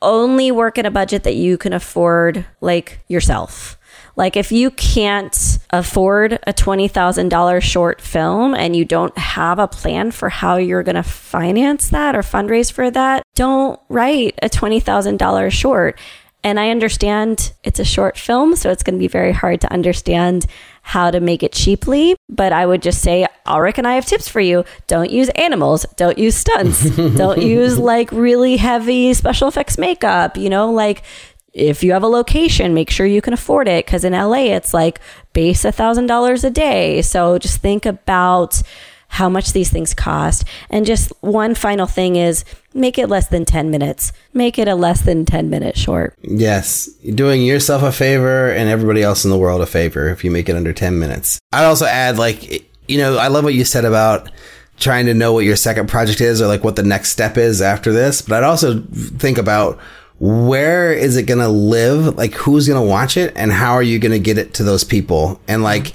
[0.00, 3.78] only work at a budget that you can afford like yourself
[4.16, 10.10] like if you can't afford a $20,000 short film and you don't have a plan
[10.10, 15.50] for how you're going to finance that or fundraise for that, don't write a $20,000
[15.50, 15.98] short.
[16.44, 19.72] And I understand it's a short film, so it's going to be very hard to
[19.72, 20.46] understand
[20.82, 22.16] how to make it cheaply.
[22.28, 24.64] But I would just say, Ulrich and I have tips for you.
[24.88, 25.86] Don't use animals.
[25.96, 26.90] Don't use stunts.
[26.96, 30.36] don't use like really heavy special effects makeup.
[30.36, 31.04] You know, like
[31.52, 33.84] if you have a location, make sure you can afford it.
[33.84, 35.00] Because in LA, it's like
[35.32, 37.02] base a thousand dollars a day.
[37.02, 38.62] So just think about
[39.08, 40.44] how much these things cost.
[40.70, 44.10] And just one final thing is make it less than 10 minutes.
[44.32, 46.14] Make it a less than 10 minute short.
[46.22, 50.24] yes you're doing yourself a favor and everybody else in the world a favor if
[50.24, 53.54] you make it under 10 minutes i'd also add like you know i love what
[53.54, 54.30] you said about
[54.78, 57.62] trying to know what your second project is or like what the next step is
[57.62, 58.20] after this.
[58.22, 59.78] But I'd also think about
[60.22, 62.16] where is it going to live?
[62.16, 64.62] Like who's going to watch it and how are you going to get it to
[64.62, 65.40] those people?
[65.48, 65.94] And like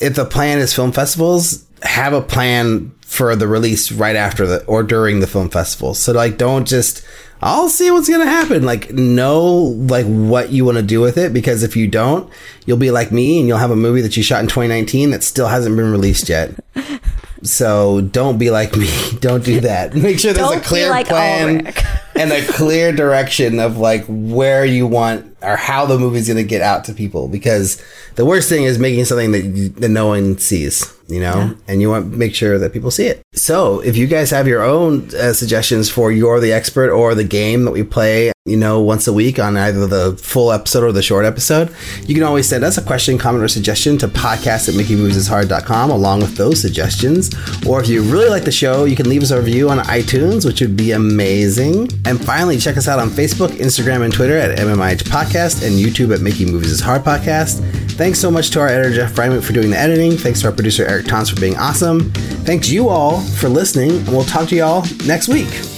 [0.00, 4.64] if the plan is film festivals, have a plan for the release right after the
[4.64, 5.94] or during the film festival.
[5.94, 7.06] So like don't just
[7.40, 8.64] I'll see what's gonna happen.
[8.64, 12.28] Like know like what you want to do with it because if you don't,
[12.66, 15.22] you'll be like me and you'll have a movie that you shot in 2019 that
[15.22, 16.52] still hasn't been released yet.
[17.44, 18.90] so don't be like me.
[19.20, 19.94] Don't do that.
[19.94, 21.72] Make sure there's a clear like plan.
[22.18, 26.62] and a clear direction of like where you want or how the movie's gonna get
[26.62, 27.82] out to people because
[28.16, 31.54] the worst thing is making something that, you, that no one sees you know?
[31.66, 33.22] And you want to make sure that people see it.
[33.32, 37.24] So if you guys have your own uh, suggestions for you're the expert or the
[37.24, 40.90] game that we play you know once a week on either the full episode or
[40.90, 41.74] the short episode
[42.06, 46.20] you can always send us a question comment or suggestion to podcast at makingmoviesishard.com along
[46.20, 47.30] with those suggestions.
[47.66, 50.44] Or if you really like the show you can leave us a review on itunes
[50.44, 54.58] which would be amazing and finally check us out on facebook instagram and twitter at
[54.58, 57.60] mmih podcast and youtube at making movies is hard podcast.
[57.98, 60.12] Thanks so much to our editor jeff Freiman for doing the editing.
[60.16, 62.10] Thanks to our producer eric toms for being awesome.
[62.44, 65.77] Thanks you all for listening and we'll talk to you all next week